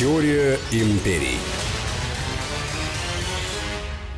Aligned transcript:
Теория 0.00 0.58
империй. 0.72 1.36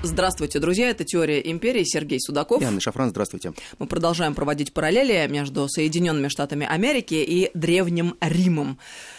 Здравствуйте, 0.04 0.60
друзья. 0.60 0.90
Это 0.90 1.02
«Теория 1.02 1.40
империи». 1.50 1.82
Сергей 1.82 2.20
Судаков. 2.20 2.62
И 2.62 2.64
Анна 2.64 2.80
Шафран, 2.80 3.10
здравствуйте. 3.10 3.52
Мы 3.80 3.88
продолжаем 3.88 4.36
проводить 4.36 4.72
параллели 4.72 5.26
между 5.28 5.68
Соединенными 5.68 6.28
Штатами 6.28 6.68
Америки 6.70 7.14
и 7.14 7.50
Древним 7.54 8.16
Римом. 8.20 8.78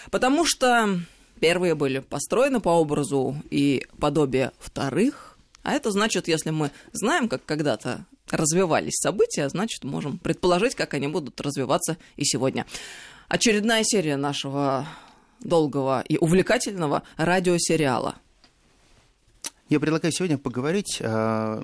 Потому 0.10 0.46
что 0.46 1.02
первые 1.42 1.76
были 1.76 2.00
построены 2.00 2.62
по 2.62 2.70
образу 2.70 3.36
и 3.50 3.86
подобию 4.00 4.54
вторых. 4.58 5.38
А 5.64 5.74
это 5.74 5.92
значит, 5.92 6.30
если 6.30 6.52
мы 6.52 6.72
знаем, 6.94 7.28
как 7.28 7.44
когда-то 7.44 8.06
развивались 8.32 9.02
события, 9.02 9.50
значит, 9.50 9.84
можем 9.84 10.18
предположить, 10.18 10.76
как 10.76 10.94
они 10.94 11.10
будут 11.10 11.42
развиваться 11.42 11.98
и 12.16 12.24
сегодня. 12.24 12.66
Очередная 13.28 13.84
серия 13.84 14.16
нашего 14.16 14.88
долгого 15.44 16.04
и 16.08 16.18
увлекательного 16.18 17.04
радиосериала– 17.18 18.16
я 19.74 19.80
предлагаю 19.80 20.12
сегодня 20.12 20.38
поговорить 20.38 20.98
э, 21.00 21.64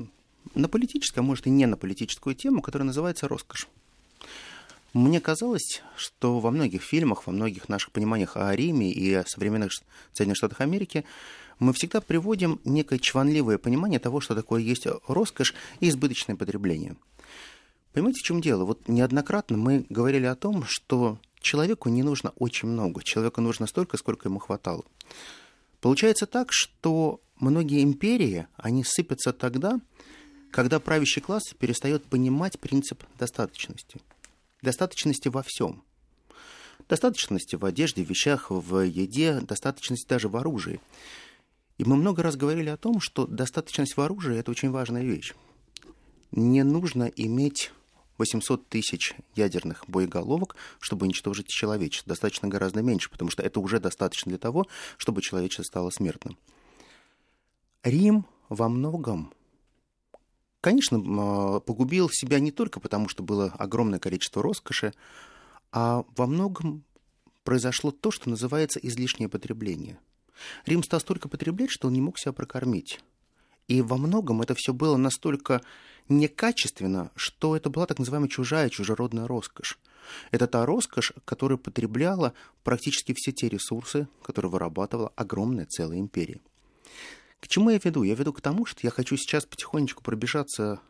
на 0.55 0.67
политическую, 0.67 1.21
а 1.21 1.25
может 1.25 1.45
и 1.45 1.51
не 1.51 1.67
на 1.67 1.77
политическую 1.77 2.33
тему, 2.33 2.63
которая 2.63 2.87
называется 2.87 3.27
«Роскошь». 3.27 3.67
Мне 4.93 5.21
казалось, 5.21 5.83
что 5.95 6.39
во 6.39 6.49
многих 6.49 6.81
фильмах, 6.81 7.27
во 7.27 7.33
многих 7.33 7.69
наших 7.69 7.91
пониманиях 7.91 8.35
о 8.35 8.55
Риме 8.55 8.91
и 8.91 9.13
о 9.13 9.25
современных 9.27 9.71
Соединенных 10.13 10.37
Штатах 10.37 10.61
Америки 10.61 11.05
мы 11.59 11.71
всегда 11.73 12.01
приводим 12.01 12.59
некое 12.63 12.97
чванливое 12.97 13.59
понимание 13.59 13.99
того, 13.99 14.21
что 14.21 14.33
такое 14.33 14.61
есть 14.61 14.87
роскошь 15.07 15.53
и 15.79 15.89
избыточное 15.89 16.35
потребление. 16.35 16.95
Понимаете, 17.93 18.21
в 18.21 18.23
чем 18.23 18.41
дело? 18.41 18.65
Вот 18.65 18.87
неоднократно 18.87 19.57
мы 19.57 19.85
говорили 19.89 20.25
о 20.25 20.35
том, 20.35 20.63
что 20.65 21.19
человеку 21.39 21.89
не 21.89 22.03
нужно 22.03 22.31
очень 22.37 22.67
много, 22.67 23.03
человеку 23.03 23.41
нужно 23.41 23.67
столько, 23.67 23.97
сколько 23.97 24.27
ему 24.27 24.39
хватало. 24.39 24.83
Получается 25.81 26.25
так, 26.25 26.49
что 26.51 27.21
многие 27.39 27.83
империи, 27.83 28.47
они 28.57 28.83
сыпятся 28.83 29.33
тогда, 29.33 29.79
когда 30.51 30.79
правящий 30.79 31.21
класс 31.21 31.53
перестает 31.57 32.05
понимать 32.05 32.59
принцип 32.59 33.03
достаточности. 33.17 34.01
Достаточности 34.61 35.29
во 35.29 35.43
всем. 35.45 35.83
Достаточности 36.87 37.55
в 37.55 37.65
одежде, 37.65 38.03
в 38.03 38.09
вещах, 38.09 38.47
в 38.49 38.79
еде, 38.79 39.41
достаточности 39.41 40.07
даже 40.07 40.27
в 40.27 40.35
оружии. 40.35 40.81
И 41.77 41.85
мы 41.85 41.95
много 41.95 42.23
раз 42.23 42.35
говорили 42.35 42.69
о 42.69 42.77
том, 42.77 42.99
что 42.99 43.25
достаточность 43.25 43.95
в 43.95 44.01
оружии– 44.01 44.37
это 44.39 44.51
очень 44.51 44.71
важная 44.71 45.03
вещь. 45.03 45.33
Не 46.31 46.63
нужно 46.63 47.05
иметь 47.15 47.71
800 48.19 48.67
тысяч 48.67 49.15
ядерных 49.35 49.85
боеголовок, 49.87 50.55
чтобы 50.79 51.05
уничтожить 51.05 51.47
человечество. 51.47 52.09
Достаточно 52.09 52.47
гораздо 52.47 52.81
меньше, 52.81 53.09
потому 53.09 53.31
что 53.31 53.41
это 53.41 53.59
уже 53.59 53.79
достаточно 53.79 54.29
для 54.29 54.37
того, 54.37 54.67
чтобы 54.97 55.21
человечество 55.21 55.63
стало 55.63 55.89
смертным. 55.89 56.37
Рим 57.83 58.25
во 58.49 58.67
многом, 58.67 59.33
конечно, 60.59 61.01
а, 61.01 61.59
погубил 61.61 62.09
себя 62.11 62.39
не 62.39 62.51
только 62.51 62.79
потому, 62.79 63.07
что 63.07 63.23
было 63.23 63.47
огромное 63.57 63.99
количество 63.99 64.43
роскоши, 64.43 64.93
а 65.71 66.03
во 66.15 66.27
многом 66.27 66.83
произошло 67.43 67.91
то, 67.91 68.11
что 68.11 68.29
называется 68.29 68.79
излишнее 68.79 69.29
потребление. 69.29 69.97
Рим 70.65 70.83
стал 70.83 70.99
столько 70.99 71.29
потреблять, 71.29 71.71
что 71.71 71.87
он 71.87 71.93
не 71.93 72.01
мог 72.01 72.19
себя 72.19 72.33
прокормить. 72.33 72.99
И 73.67 73.81
во 73.81 73.97
многом 73.97 74.41
это 74.41 74.55
все 74.55 74.73
было 74.73 74.97
настолько 74.97 75.61
некачественно, 76.09 77.11
что 77.15 77.55
это 77.55 77.69
была 77.69 77.85
так 77.85 77.99
называемая 77.99 78.29
чужая, 78.29 78.69
чужеродная 78.69 79.27
роскошь. 79.27 79.79
Это 80.31 80.47
та 80.47 80.65
роскошь, 80.65 81.13
которая 81.25 81.57
потребляла 81.57 82.33
практически 82.63 83.13
все 83.15 83.31
те 83.31 83.47
ресурсы, 83.47 84.07
которые 84.23 84.51
вырабатывала 84.51 85.13
огромная 85.15 85.65
целая 85.65 85.99
империя. 85.99 86.41
К 87.39 87.47
чему 87.47 87.69
я 87.69 87.79
веду? 87.81 88.03
Я 88.03 88.15
веду 88.15 88.33
к 88.33 88.41
тому, 88.41 88.65
что 88.65 88.81
я 88.83 88.89
хочу 88.89 89.15
сейчас 89.15 89.45
потихонечку 89.45 90.03
пробежаться 90.03 90.81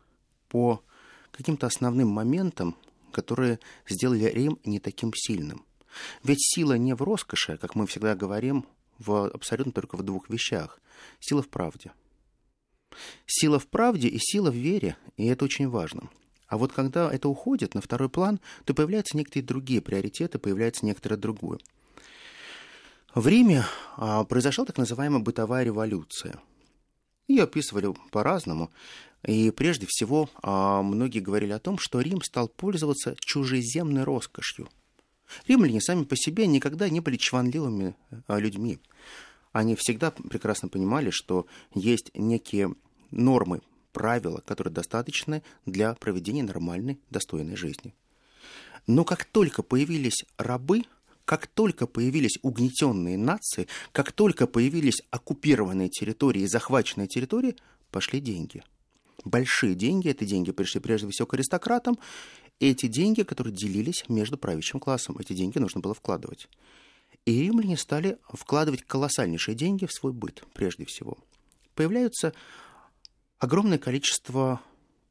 по 0.48 0.82
каким-то 1.30 1.66
основным 1.66 2.08
моментам, 2.08 2.76
которые 3.12 3.60
сделали 3.88 4.24
Рим 4.24 4.58
не 4.64 4.80
таким 4.80 5.12
сильным. 5.14 5.64
Ведь 6.24 6.38
сила 6.40 6.74
не 6.74 6.94
в 6.94 7.02
роскоши, 7.02 7.56
как 7.56 7.74
мы 7.74 7.86
всегда 7.86 8.14
говорим, 8.14 8.66
в 8.98 9.28
абсолютно 9.30 9.72
только 9.72 9.96
в 9.96 10.02
двух 10.02 10.28
вещах. 10.28 10.80
Сила 11.20 11.42
в 11.42 11.48
правде. 11.48 11.92
Сила 13.26 13.58
в 13.58 13.66
правде 13.66 14.08
и 14.08 14.18
сила 14.18 14.50
в 14.50 14.54
вере, 14.54 14.96
и 15.16 15.26
это 15.26 15.44
очень 15.44 15.68
важно. 15.68 16.10
А 16.46 16.58
вот 16.58 16.72
когда 16.72 17.12
это 17.12 17.28
уходит 17.28 17.74
на 17.74 17.80
второй 17.80 18.08
план, 18.08 18.40
то 18.64 18.74
появляются 18.74 19.16
некоторые 19.16 19.46
другие 19.46 19.80
приоритеты, 19.80 20.38
появляется 20.38 20.84
некоторое 20.84 21.16
другое. 21.16 21.60
В 23.14 23.26
Риме 23.28 23.64
а, 23.96 24.24
произошла 24.24 24.64
так 24.64 24.76
называемая 24.76 25.20
бытовая 25.20 25.64
революция. 25.64 26.40
Ее 27.28 27.44
описывали 27.44 27.94
по-разному. 28.10 28.70
И 29.24 29.50
прежде 29.50 29.86
всего 29.88 30.28
а, 30.42 30.82
многие 30.82 31.20
говорили 31.20 31.52
о 31.52 31.60
том, 31.60 31.78
что 31.78 32.00
Рим 32.00 32.22
стал 32.22 32.48
пользоваться 32.48 33.14
чужеземной 33.20 34.02
роскошью. 34.02 34.68
Римляне 35.46 35.80
сами 35.80 36.04
по 36.04 36.16
себе 36.16 36.46
никогда 36.48 36.88
не 36.88 37.00
были 37.00 37.16
чванливыми 37.16 37.94
а, 38.26 38.38
людьми 38.38 38.80
они 39.52 39.74
всегда 39.76 40.10
прекрасно 40.10 40.68
понимали, 40.68 41.10
что 41.10 41.46
есть 41.74 42.10
некие 42.14 42.74
нормы, 43.10 43.60
правила, 43.92 44.42
которые 44.46 44.72
достаточны 44.72 45.42
для 45.66 45.94
проведения 45.94 46.42
нормальной, 46.42 47.00
достойной 47.10 47.56
жизни. 47.56 47.94
Но 48.86 49.04
как 49.04 49.24
только 49.24 49.62
появились 49.62 50.24
рабы, 50.36 50.84
как 51.24 51.46
только 51.46 51.86
появились 51.86 52.38
угнетенные 52.42 53.18
нации, 53.18 53.68
как 53.92 54.12
только 54.12 54.46
появились 54.46 55.02
оккупированные 55.10 55.88
территории 55.88 56.42
и 56.42 56.48
захваченные 56.48 57.08
территории, 57.08 57.56
пошли 57.90 58.20
деньги. 58.20 58.62
Большие 59.24 59.74
деньги, 59.74 60.08
эти 60.08 60.24
деньги 60.24 60.50
пришли 60.50 60.80
прежде 60.80 61.08
всего 61.10 61.26
к 61.26 61.34
аристократам, 61.34 61.98
эти 62.58 62.86
деньги, 62.86 63.22
которые 63.22 63.54
делились 63.54 64.04
между 64.08 64.38
правящим 64.38 64.80
классом, 64.80 65.16
эти 65.18 65.32
деньги 65.32 65.58
нужно 65.58 65.80
было 65.80 65.94
вкладывать. 65.94 66.48
И 67.26 67.42
римляне 67.42 67.76
стали 67.76 68.18
вкладывать 68.28 68.82
колоссальнейшие 68.82 69.54
деньги 69.54 69.86
в 69.86 69.92
свой 69.92 70.12
быт, 70.12 70.44
прежде 70.54 70.84
всего. 70.84 71.18
Появляются 71.74 72.32
огромное 73.38 73.78
количество 73.78 74.60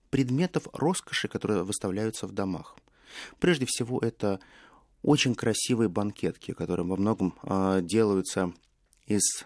предметов 0.10 0.68
роскоши, 0.74 1.28
которые 1.28 1.64
выставляются 1.64 2.28
в 2.28 2.32
домах. 2.32 2.78
Прежде 3.40 3.66
всего, 3.66 4.00
это 4.00 4.40
очень 5.02 5.36
красивые 5.36 5.90
банкетки, 5.90 6.54
которые 6.54 6.86
во 6.86 6.96
многом 6.96 7.36
э, 7.44 7.80
делаются 7.84 8.54
из 9.06 9.46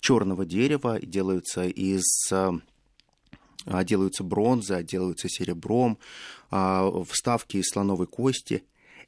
черного 0.00 0.44
дерева, 0.44 1.00
делаются 1.00 1.64
из 1.64 2.04
э, 2.30 2.52
делаются 3.84 4.22
бронзой, 4.22 4.84
делаются 4.84 5.28
серебром, 5.28 5.98
э, 6.50 7.04
вставки 7.08 7.56
из 7.56 7.68
слоновой 7.68 8.06
кости 8.06 8.64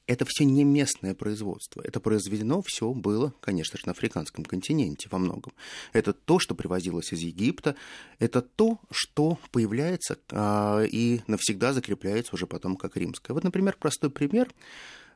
это 0.07 0.25
все 0.27 0.45
не 0.45 0.65
местное 0.65 1.15
производство. 1.15 1.83
Это 1.83 2.01
произведено 2.01 2.63
все 2.65 2.93
было, 2.93 3.35
конечно 3.41 3.79
же, 3.79 3.87
на 3.87 3.93
африканском 3.93 4.45
континенте 4.45 5.09
во 5.11 5.19
многом. 5.19 5.53
Это 5.93 6.13
то, 6.13 6.39
что 6.39 6.55
привозилось 6.55 7.13
из 7.13 7.21
Египта, 7.21 7.77
это 8.19 8.43
то, 8.43 8.79
что 8.91 9.39
появляется 9.51 10.19
а, 10.31 10.83
и 10.85 11.21
навсегда 11.27 11.73
закрепляется 11.73 12.35
уже 12.35 12.47
потом 12.47 12.77
как 12.77 12.97
римское. 12.97 13.35
Вот, 13.35 13.45
например, 13.45 13.77
простой 13.79 14.11
пример. 14.11 14.51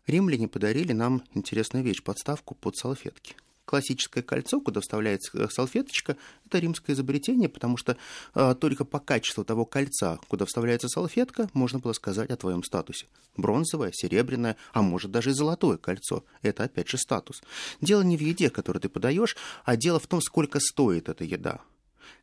Римляне 0.06 0.48
подарили 0.48 0.92
нам 0.92 1.22
интересную 1.34 1.84
вещь, 1.84 2.02
подставку 2.02 2.54
под 2.54 2.76
салфетки 2.76 3.36
классическое 3.70 4.24
кольцо, 4.24 4.60
куда 4.60 4.80
вставляется 4.80 5.30
э, 5.38 5.48
салфеточка, 5.48 6.16
это 6.44 6.58
римское 6.58 6.96
изобретение, 6.96 7.48
потому 7.48 7.76
что 7.76 7.96
э, 8.34 8.56
только 8.60 8.84
по 8.84 8.98
качеству 8.98 9.44
того 9.44 9.64
кольца, 9.64 10.18
куда 10.26 10.44
вставляется 10.44 10.88
салфетка, 10.88 11.48
можно 11.52 11.78
было 11.78 11.92
сказать 11.92 12.30
о 12.30 12.36
твоем 12.36 12.64
статусе. 12.64 13.06
Бронзовое, 13.36 13.92
серебряное, 13.94 14.56
а 14.72 14.82
может 14.82 15.12
даже 15.12 15.30
и 15.30 15.34
золотое 15.34 15.76
кольцо. 15.76 16.24
Это 16.42 16.64
опять 16.64 16.88
же 16.88 16.98
статус. 16.98 17.44
Дело 17.80 18.02
не 18.02 18.16
в 18.16 18.20
еде, 18.20 18.50
которую 18.50 18.82
ты 18.82 18.88
подаешь, 18.88 19.36
а 19.64 19.76
дело 19.76 20.00
в 20.00 20.08
том, 20.08 20.20
сколько 20.20 20.58
стоит 20.58 21.08
эта 21.08 21.22
еда. 21.22 21.60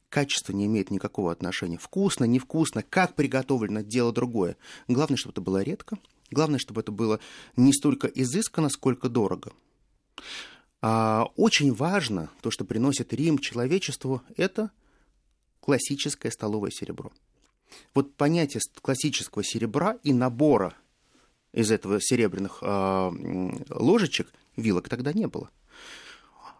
Качество 0.10 0.52
не 0.52 0.66
имеет 0.66 0.92
никакого 0.92 1.32
отношения. 1.32 1.78
Вкусно, 1.78 2.26
невкусно, 2.26 2.84
как 2.84 3.16
приготовлено, 3.16 3.82
дело 3.82 4.12
другое. 4.12 4.58
Главное, 4.90 5.16
чтобы 5.16 5.32
это 5.32 5.42
было 5.42 5.64
редко. 5.64 5.98
Главное, 6.30 6.60
чтобы 6.60 6.82
это 6.82 6.92
было 6.92 7.22
не 7.56 7.72
столько 7.72 8.08
изысканно, 8.08 8.68
сколько 8.68 9.08
дорого. 9.08 9.54
А 10.89 11.25
очень 11.36 11.74
важно, 11.74 12.30
то, 12.39 12.50
что 12.50 12.63
приносит 12.63 13.12
Рим 13.12 13.39
человечеству, 13.39 14.22
это 14.38 14.72
классическое 15.60 16.31
столовое 16.31 16.72
серебро. 16.72 17.12
Вот 17.94 18.16
понятие 18.16 18.62
классического 18.81 19.44
серебра 19.44 19.98
и 20.04 20.13
набора 20.13 20.75
из 21.51 21.72
этого 21.72 22.00
серебряных 22.00 22.60
э, 22.62 23.12
ложечек, 23.69 24.31
вилок 24.56 24.88
тогда 24.88 25.12
не 25.12 25.28
было. 25.28 25.50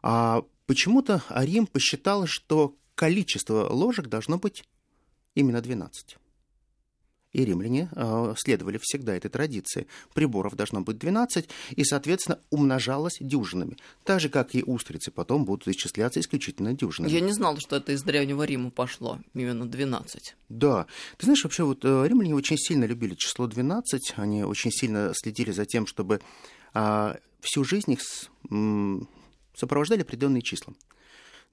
А 0.02 0.44
почему-то 0.66 1.24
Рим 1.30 1.66
посчитал, 1.66 2.28
что 2.28 2.76
количество 2.96 3.70
ложек 3.72 4.08
должно 4.08 4.38
быть 4.38 4.66
именно 5.36 5.62
12. 5.62 6.18
И 7.38 7.46
римляне 7.46 7.88
э, 7.96 8.34
следовали 8.36 8.80
всегда 8.82 9.16
этой 9.16 9.30
традиции. 9.30 9.86
Приборов 10.16 10.56
должно 10.56 10.82
быть 10.82 10.98
12, 10.98 11.48
и, 11.76 11.84
соответственно, 11.84 12.40
умножалось 12.50 13.18
дюжинами. 13.20 13.78
Так 14.04 14.20
же, 14.20 14.30
как 14.30 14.56
и 14.56 14.64
устрицы 14.64 15.12
потом 15.12 15.46
будут 15.46 15.68
исчисляться 15.68 16.20
исключительно 16.20 16.74
дюжинами. 16.74 17.12
Я 17.12 17.20
не 17.20 17.32
знала, 17.32 17.60
что 17.60 17.76
это 17.76 17.92
из 17.92 18.02
Древнего 18.02 18.42
Рима 18.42 18.72
пошло, 18.72 19.20
именно 19.36 19.68
12. 19.68 20.36
Да. 20.50 20.88
Ты 21.18 21.26
знаешь, 21.28 21.44
вообще 21.44 21.64
вот 21.64 21.86
э, 21.86 22.08
римляне 22.08 22.34
очень 22.34 22.58
сильно 22.58 22.86
любили 22.86 23.14
число 23.14 23.46
12, 23.46 24.16
они 24.16 24.44
очень 24.44 24.72
сильно 24.72 25.12
следили 25.14 25.52
за 25.52 25.68
тем, 25.68 25.86
чтобы 25.86 26.22
э, 26.74 27.16
всю 27.42 27.64
жизнь 27.64 27.92
их 27.92 28.02
с, 28.02 28.32
м, 28.50 29.08
сопровождали 29.54 30.02
определенные 30.02 30.42
числа. 30.42 30.74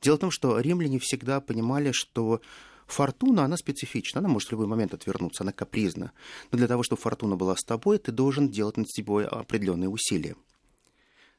Дело 0.00 0.16
в 0.16 0.20
том, 0.20 0.30
что 0.30 0.58
римляне 0.58 0.98
всегда 0.98 1.42
понимали, 1.42 1.92
что 1.92 2.40
Фортуна, 2.86 3.44
она 3.44 3.56
специфична, 3.56 4.20
она 4.20 4.28
может 4.28 4.48
в 4.48 4.52
любой 4.52 4.66
момент 4.66 4.94
отвернуться, 4.94 5.42
она 5.42 5.52
капризна. 5.52 6.12
Но 6.50 6.58
для 6.58 6.68
того, 6.68 6.82
чтобы 6.82 7.00
фортуна 7.00 7.36
была 7.36 7.56
с 7.56 7.64
тобой, 7.64 7.98
ты 7.98 8.12
должен 8.12 8.48
делать 8.48 8.76
над 8.76 8.90
собой 8.90 9.26
определенные 9.26 9.88
усилия. 9.88 10.36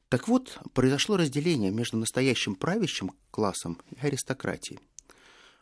Так 0.10 0.28
вот, 0.28 0.60
произошло 0.74 1.18
разделение 1.18 1.72
между 1.72 1.98
настоящим 1.98 2.56
правящим 2.56 3.12
классом 3.32 3.80
и 3.92 4.06
аристократией. 4.06 4.80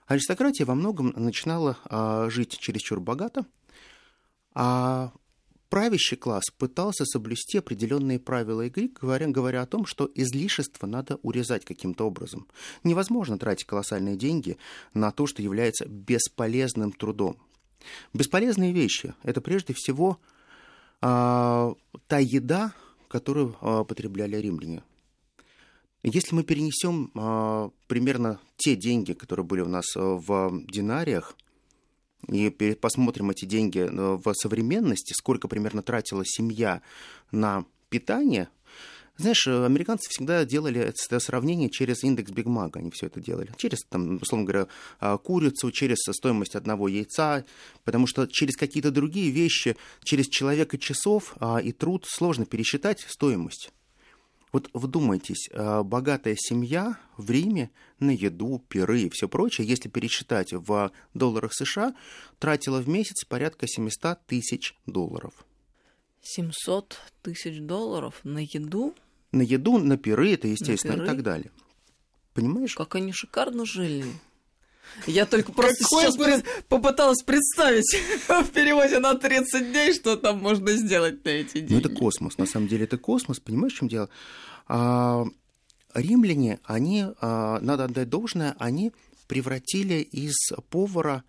Аристократия 0.05 0.65
во 0.65 0.75
многом 0.75 1.13
начинала 1.15 1.77
а, 1.85 2.29
жить 2.29 2.57
чересчур 2.59 2.99
богато, 2.99 3.45
а 4.53 5.13
правящий 5.73 6.17
класс 6.17 6.43
пытался 6.55 7.03
соблюсти 7.03 7.57
определенные 7.57 8.19
правила 8.19 8.61
игры, 8.61 8.91
говоря, 9.01 9.27
говоря 9.27 9.63
о 9.63 9.65
том, 9.65 9.87
что 9.87 10.07
излишество 10.13 10.85
надо 10.85 11.17
урезать 11.23 11.65
каким-то 11.65 12.05
образом. 12.05 12.45
Невозможно 12.83 13.39
тратить 13.39 13.65
колоссальные 13.65 14.15
деньги 14.15 14.59
на 14.93 15.09
то, 15.11 15.25
что 15.25 15.41
является 15.41 15.87
бесполезным 15.87 16.91
трудом. 16.91 17.37
Бесполезные 18.13 18.71
вещи– 18.71 19.15
это 19.23 19.41
прежде 19.41 19.73
всего 19.73 20.19
а, 21.01 21.73
та 22.05 22.19
еда, 22.19 22.73
которую 23.07 23.55
а, 23.59 23.83
потребляли 23.83 24.37
римляне. 24.37 24.83
Если 26.03 26.35
мы 26.35 26.43
перенесем 26.43 27.09
а, 27.15 27.71
примерно 27.87 28.39
те 28.57 28.75
деньги, 28.75 29.13
которые 29.13 29.43
были 29.43 29.61
у 29.61 29.69
нас 29.69 29.85
в 29.95 30.51
динариях, 30.67 31.35
и 32.27 32.49
посмотрим 32.49 33.29
эти 33.29 33.45
деньги 33.45 33.79
э, 33.79 34.19
в 34.23 34.33
современности, 34.33 35.13
сколько 35.13 35.47
примерно 35.47 35.81
тратила 35.81 36.23
семья 36.25 36.81
на 37.31 37.65
питание, 37.89 38.49
знаешь, 39.17 39.45
э, 39.45 39.65
американцы 39.65 40.09
всегда 40.09 40.43
делали 40.43 40.81
это 40.81 41.19
сравнение 41.19 41.69
через 41.69 42.03
индекс 42.03 42.31
Бигмага, 42.31 42.79
они 42.79 42.89
все 42.89 43.07
это 43.07 43.21
делали. 43.21 43.51
Через, 43.57 43.83
там, 43.83 44.17
условно 44.21 44.45
говоря, 44.45 44.67
а, 44.99 45.17
курицу, 45.17 45.71
через 45.71 45.97
стоимость 45.99 46.55
одного 46.55 46.87
яйца, 46.87 47.45
потому 47.83 48.07
что 48.07 48.25
через 48.25 48.55
какие-то 48.55 48.89
другие 48.89 49.29
вещи, 49.29 49.77
через 50.03 50.27
человека 50.27 50.79
часов 50.79 51.35
а, 51.39 51.57
и 51.57 51.71
труд 51.71 52.05
сложно 52.07 52.45
пересчитать 52.45 53.05
стоимость. 53.07 53.71
Вот 54.53 54.69
вдумайтесь, 54.71 55.49
э, 55.51 55.81
богатая 55.81 56.35
семья 56.37 56.99
в 57.17 57.29
Риме 57.31 57.71
на 57.99 58.11
еду, 58.11 58.63
пиры 58.69 59.01
и 59.01 59.09
все 59.09 59.27
прочее, 59.27 59.67
если 59.67 59.89
пересчитать 59.89 60.53
в 60.53 60.91
долларах 61.15 61.55
США, 61.55 61.95
тратила 62.37 62.79
в 62.79 62.87
месяц 62.87 63.25
порядка 63.25 63.67
700 63.67 64.23
тысяч 64.27 64.75
долларов. 64.85 65.33
700 66.21 66.99
тысяч 67.23 67.59
долларов 67.61 68.19
на 68.23 68.43
еду? 68.43 68.93
На 69.31 69.41
еду, 69.41 69.79
на 69.79 69.97
пиры, 69.97 70.33
это 70.33 70.47
естественно, 70.47 71.01
и 71.01 71.05
так 71.05 71.23
далее. 71.23 71.51
Понимаешь? 72.35 72.75
Как 72.75 72.93
они 72.93 73.11
шикарно 73.11 73.65
жили. 73.65 74.05
Я 75.07 75.25
только 75.25 75.51
просто 75.51 75.83
Какой 75.83 76.03
сейчас 76.03 76.17
бы... 76.17 76.43
попыталась 76.67 77.23
представить 77.23 77.97
в 78.27 78.49
переводе 78.51 78.99
на 78.99 79.15
30 79.15 79.71
дней, 79.71 79.93
что 79.93 80.15
там 80.15 80.39
можно 80.39 80.71
сделать 80.73 81.23
на 81.25 81.29
эти 81.29 81.59
деньги. 81.59 81.73
Ну, 81.73 81.79
это 81.79 81.89
космос, 81.89 82.37
на 82.37 82.45
самом 82.45 82.67
деле 82.67 82.85
это 82.85 82.97
космос, 82.97 83.39
понимаешь, 83.39 83.73
в 83.73 83.77
чем 83.77 83.87
дело? 83.87 84.09
А, 84.67 85.25
римляне, 85.93 86.59
они, 86.63 87.05
а, 87.21 87.59
надо 87.59 87.85
отдать 87.85 88.09
должное, 88.09 88.55
они 88.59 88.91
превратили 89.27 89.95
из 89.95 90.35
повара 90.69 91.23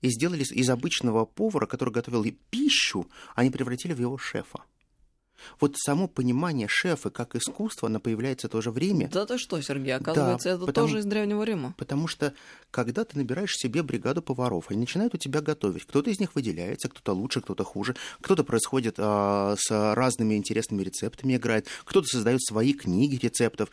и 0.00 0.10
сделали 0.10 0.42
из 0.42 0.68
обычного 0.68 1.24
повара, 1.24 1.66
который 1.66 1.90
готовил 1.90 2.24
пищу, 2.50 3.06
они 3.34 3.50
превратили 3.50 3.92
в 3.92 4.00
его 4.00 4.18
шефа. 4.18 4.60
Вот 5.60 5.76
само 5.76 6.08
понимание 6.08 6.68
шефа 6.68 7.10
как 7.10 7.34
искусство, 7.36 7.88
оно 7.88 8.00
появляется 8.00 8.48
в 8.48 8.50
то 8.50 8.60
же 8.60 8.70
время. 8.70 9.08
Да 9.08 9.26
ты 9.26 9.38
что, 9.38 9.60
Сергей, 9.60 9.94
оказывается, 9.94 10.50
да, 10.50 10.54
это 10.56 10.66
потому, 10.66 10.86
тоже 10.86 10.98
из 11.00 11.04
Древнего 11.04 11.42
Рима. 11.42 11.74
Потому 11.78 12.08
что, 12.08 12.34
когда 12.70 13.04
ты 13.04 13.18
набираешь 13.18 13.54
себе 13.54 13.82
бригаду 13.82 14.22
поваров, 14.22 14.66
они 14.70 14.80
начинают 14.80 15.14
у 15.14 15.18
тебя 15.18 15.40
готовить. 15.40 15.84
Кто-то 15.84 16.10
из 16.10 16.20
них 16.20 16.34
выделяется, 16.34 16.88
кто-то 16.88 17.12
лучше, 17.12 17.40
кто-то 17.40 17.64
хуже. 17.64 17.96
Кто-то 18.20 18.44
происходит 18.44 18.96
а, 18.98 19.54
с 19.58 19.70
разными 19.94 20.34
интересными 20.34 20.82
рецептами, 20.82 21.36
играет. 21.36 21.66
Кто-то 21.84 22.06
создает 22.06 22.42
свои 22.42 22.72
книги 22.72 23.16
рецептов. 23.16 23.70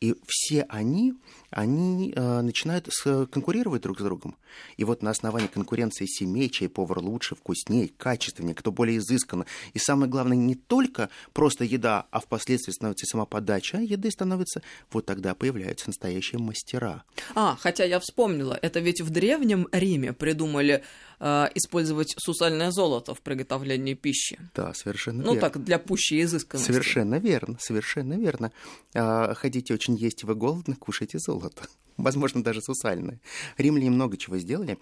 И 0.00 0.14
все 0.26 0.62
они, 0.68 1.14
они 1.50 2.12
э, 2.14 2.40
начинают 2.42 2.88
с, 2.90 3.26
конкурировать 3.26 3.82
друг 3.82 4.00
с 4.00 4.02
другом. 4.02 4.36
И 4.76 4.84
вот 4.84 5.02
на 5.02 5.10
основании 5.10 5.46
конкуренции 5.46 6.06
семей, 6.06 6.50
чей 6.50 6.68
повар 6.68 6.98
лучше, 6.98 7.34
вкуснее, 7.34 7.88
качественнее, 7.88 8.54
кто 8.54 8.72
более 8.72 8.98
изысканно. 8.98 9.46
И 9.72 9.78
самое 9.78 10.10
главное, 10.10 10.36
не 10.36 10.54
только 10.54 11.08
просто 11.32 11.64
еда, 11.64 12.06
а 12.10 12.20
впоследствии 12.20 12.72
становится 12.72 13.06
сама 13.06 13.24
подача, 13.24 13.78
а 13.78 13.80
еды 13.80 14.10
становится... 14.10 14.62
Вот 14.90 15.06
тогда 15.06 15.34
появляются 15.34 15.88
настоящие 15.88 16.38
мастера. 16.38 17.04
А, 17.34 17.56
хотя 17.58 17.84
я 17.84 18.00
вспомнила, 18.00 18.58
это 18.60 18.80
ведь 18.80 19.00
в 19.00 19.10
Древнем 19.10 19.68
Риме 19.72 20.12
придумали 20.12 20.82
э, 21.24 21.48
использовать 21.54 22.14
сусальное 22.18 22.70
золото 22.70 23.14
в 23.14 23.20
приготовлении 23.22 23.94
пищи. 23.94 24.38
Да, 24.54 24.74
совершенно 24.74 25.18
ну, 25.18 25.32
верно. 25.32 25.34
Ну 25.34 25.40
так, 25.40 25.64
для 25.64 25.78
пущей 25.78 26.22
изысканности. 26.22 26.70
Совершенно 26.70 27.18
верно, 27.18 27.56
совершенно 27.60 28.14
верно. 28.14 28.52
А, 28.94 29.34
хотите 29.34 29.72
очень 29.72 29.96
есть, 29.96 30.24
вы 30.24 30.34
голодны, 30.34 30.74
кушайте 30.74 31.18
золото. 31.18 31.62
Возможно, 31.96 32.42
даже 32.42 32.60
сусальное. 32.60 33.20
Римляне 33.56 33.90
много 33.90 34.16
чего 34.16 34.38
сделали, 34.38 34.78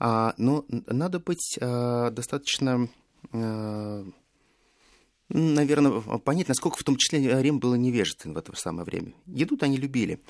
а, 0.00 0.34
но 0.38 0.64
надо 0.68 1.20
быть 1.20 1.58
а, 1.60 2.10
достаточно 2.10 2.88
а, 3.32 4.04
наверное, 5.32 6.00
понять, 6.18 6.48
насколько 6.48 6.78
в 6.78 6.84
том 6.84 6.96
числе 6.96 7.42
Рим 7.42 7.58
был 7.58 7.74
невежествен 7.74 8.34
в 8.34 8.38
это 8.38 8.54
самое 8.56 8.84
время. 8.84 9.14
Еду-то 9.26 9.66
они 9.66 9.76
любили. 9.76 10.20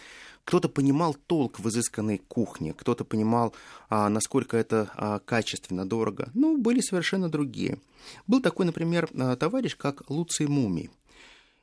Кто-то 0.45 0.69
понимал 0.69 1.15
толк 1.15 1.61
в 1.61 1.69
изысканной 1.69 2.19
кухне, 2.19 2.75
кто-то 2.75 3.05
понимал, 3.05 3.55
а, 3.89 4.09
насколько 4.09 4.57
это 4.57 4.91
а, 4.97 5.19
качественно, 5.21 5.89
дорого. 5.89 6.31
Ну, 6.35 6.59
были 6.59 6.81
совершенно 6.81 7.29
другие. 7.29 7.79
Был 8.27 8.41
такой, 8.41 8.67
например, 8.67 9.09
а, 9.15 9.37
товарищ, 9.37 9.77
как 9.77 10.11
Луций 10.11 10.49
Мумий. 10.49 10.91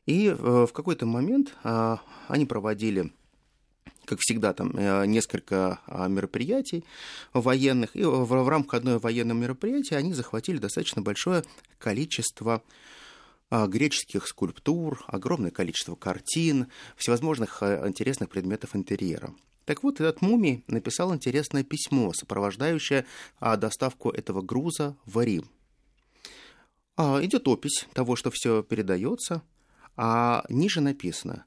И 0.06 0.30
а, 0.30 0.66
в 0.66 0.72
какой-то 0.72 1.06
момент 1.06 1.56
они 1.64 2.46
проводили 2.46 3.12
как 4.06 4.18
всегда, 4.22 4.54
там 4.54 4.72
э, 4.76 5.06
несколько 5.06 5.82
мероприятий 5.88 6.84
военных, 7.32 7.96
и 7.96 8.04
в, 8.04 8.50
рамках 8.50 8.80
одной 8.80 8.98
военного 8.98 9.38
мероприятия 9.38 9.98
они 9.98 10.14
захватили 10.14 10.58
достаточно 10.58 11.04
большое 11.04 11.44
количество 11.78 12.64
греческих 13.52 14.28
скульптур, 14.28 15.04
огромное 15.08 15.52
количество 15.52 15.96
картин, 15.96 16.68
всевозможных 16.96 17.64
а, 17.64 17.88
интересных 17.88 18.30
предметов 18.30 18.76
интерьера. 18.76 19.34
Так 19.66 19.84
вот, 19.84 20.00
этот 20.00 20.22
мумий 20.22 20.64
написал 20.68 21.14
интересное 21.14 21.64
письмо, 21.64 22.14
сопровождающее 22.14 23.06
а, 23.40 23.58
доставку 23.58 24.10
этого 24.10 24.42
груза 24.42 24.96
в 25.06 25.22
Рим. 25.24 25.50
Идет 26.98 27.48
опись 27.48 27.88
того, 27.94 28.18
что 28.18 28.30
все 28.30 28.62
передается, 28.62 29.42
а 29.96 30.44
ниже 30.50 30.82
написано 30.82 31.46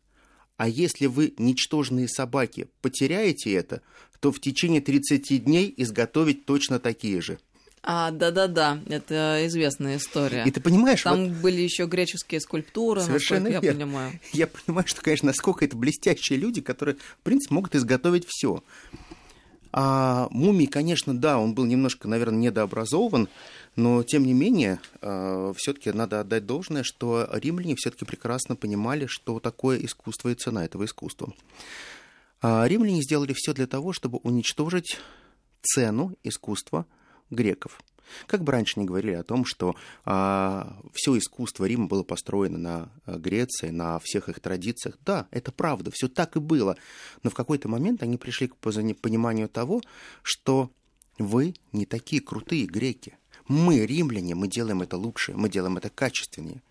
а 0.62 0.68
если 0.68 1.06
вы, 1.06 1.34
ничтожные 1.38 2.06
собаки, 2.06 2.68
потеряете 2.82 3.52
это, 3.52 3.82
то 4.20 4.30
в 4.30 4.40
течение 4.40 4.80
30 4.80 5.44
дней 5.44 5.74
изготовить 5.76 6.46
точно 6.46 6.78
такие 6.78 7.20
же. 7.20 7.40
А, 7.84 8.12
да-да-да, 8.12 8.78
это 8.88 9.44
известная 9.46 9.96
история. 9.96 10.44
И 10.46 10.50
ты 10.52 10.60
понимаешь, 10.60 11.02
там 11.02 11.28
вот... 11.28 11.42
были 11.42 11.60
еще 11.60 11.86
греческие 11.86 12.40
скульптуры, 12.40 13.00
Совершенно 13.00 13.48
я 13.48 13.60
понимаю. 13.60 14.12
Я 14.32 14.46
понимаю, 14.46 14.86
что, 14.86 15.02
конечно, 15.02 15.26
насколько 15.26 15.64
это 15.64 15.76
блестящие 15.76 16.38
люди, 16.38 16.60
которые, 16.60 16.96
в 16.96 17.24
принципе, 17.24 17.54
могут 17.54 17.74
изготовить 17.74 18.24
все. 18.28 18.62
А 19.72 20.28
мумий, 20.30 20.66
конечно, 20.66 21.16
да, 21.16 21.38
он 21.38 21.54
был 21.54 21.64
немножко, 21.64 22.06
наверное, 22.06 22.38
недообразован, 22.38 23.28
но 23.74 24.02
тем 24.04 24.26
не 24.26 24.34
менее, 24.34 24.80
а, 25.00 25.52
все-таки 25.56 25.90
надо 25.90 26.20
отдать 26.20 26.46
должное, 26.46 26.84
что 26.84 27.28
римляне 27.32 27.74
все-таки 27.74 28.04
прекрасно 28.04 28.54
понимали, 28.54 29.06
что 29.06 29.40
такое 29.40 29.78
искусство 29.78 30.28
и 30.28 30.34
цена 30.34 30.64
этого 30.64 30.84
искусства. 30.84 31.32
А 32.42 32.64
римляне 32.68 33.02
сделали 33.02 33.32
все 33.34 33.54
для 33.54 33.66
того, 33.66 33.92
чтобы 33.92 34.18
уничтожить 34.18 34.98
цену 35.62 36.14
искусства 36.22 36.86
греков. 37.32 37.80
Как 38.26 38.42
бы 38.42 38.52
раньше 38.52 38.78
не 38.78 38.84
говорили 38.86 39.14
о 39.14 39.22
том, 39.22 39.44
что 39.44 39.74
а, 40.04 40.78
все 40.92 41.16
искусство 41.16 41.64
Рима 41.64 41.86
было 41.86 42.02
построено 42.02 42.58
на 42.58 42.92
а, 43.06 43.18
Греции, 43.18 43.70
на 43.70 43.98
всех 44.00 44.28
их 44.28 44.40
традициях, 44.40 44.98
да, 45.04 45.26
это 45.30 45.52
правда, 45.52 45.90
все 45.90 46.08
так 46.08 46.36
и 46.36 46.40
было. 46.40 46.76
Но 47.22 47.30
в 47.30 47.34
какой-то 47.34 47.68
момент 47.68 48.02
они 48.02 48.18
пришли 48.18 48.48
к 48.48 48.56
пониманию 48.56 49.48
того, 49.48 49.80
что 50.22 50.70
вы 51.18 51.54
не 51.72 51.86
такие 51.86 52.20
крутые 52.20 52.66
греки. 52.66 53.16
Мы, 53.48 53.84
римляне, 53.86 54.34
мы 54.34 54.48
делаем 54.48 54.82
это 54.82 54.96
лучше, 54.96 55.32
мы 55.34 55.48
делаем 55.48 55.76
это 55.76 55.90
качественнее. 55.90 56.62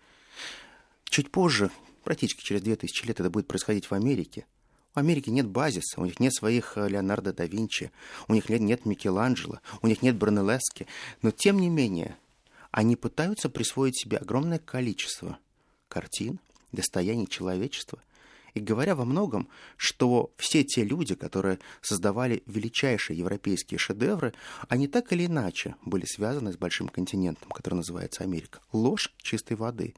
Чуть 1.04 1.30
позже, 1.30 1.70
практически 2.04 2.42
через 2.42 2.62
2000 2.62 3.06
лет, 3.06 3.20
это 3.20 3.30
будет 3.30 3.46
происходить 3.46 3.90
в 3.90 3.92
Америке. 3.92 4.46
У 4.94 4.98
Америки 4.98 5.30
нет 5.30 5.48
базиса, 5.48 6.00
у 6.00 6.04
них 6.04 6.20
нет 6.20 6.34
своих 6.34 6.76
э, 6.76 6.88
Леонардо 6.88 7.32
да 7.32 7.46
Винчи, 7.46 7.90
у 8.28 8.34
них 8.34 8.48
нет, 8.48 8.84
Микеланджело, 8.84 9.60
у 9.80 9.86
них 9.86 10.02
нет 10.02 10.16
Бронелески. 10.16 10.86
Но, 11.22 11.30
тем 11.30 11.58
не 11.58 11.70
менее, 11.70 12.16
они 12.70 12.96
пытаются 12.96 13.48
присвоить 13.48 13.98
себе 13.98 14.18
огромное 14.18 14.58
количество 14.58 15.38
картин, 15.88 16.40
достояний 16.72 17.26
человечества. 17.26 18.02
И 18.54 18.60
говоря 18.60 18.94
во 18.94 19.06
многом, 19.06 19.48
что 19.78 20.30
все 20.36 20.62
те 20.62 20.84
люди, 20.84 21.14
которые 21.14 21.58
создавали 21.80 22.42
величайшие 22.44 23.18
европейские 23.18 23.78
шедевры, 23.78 24.34
они 24.68 24.88
так 24.88 25.10
или 25.14 25.24
иначе 25.24 25.74
были 25.86 26.04
связаны 26.04 26.52
с 26.52 26.58
большим 26.58 26.88
континентом, 26.88 27.50
который 27.50 27.76
называется 27.76 28.24
Америка. 28.24 28.60
Ложь 28.72 29.10
чистой 29.22 29.56
воды. 29.56 29.94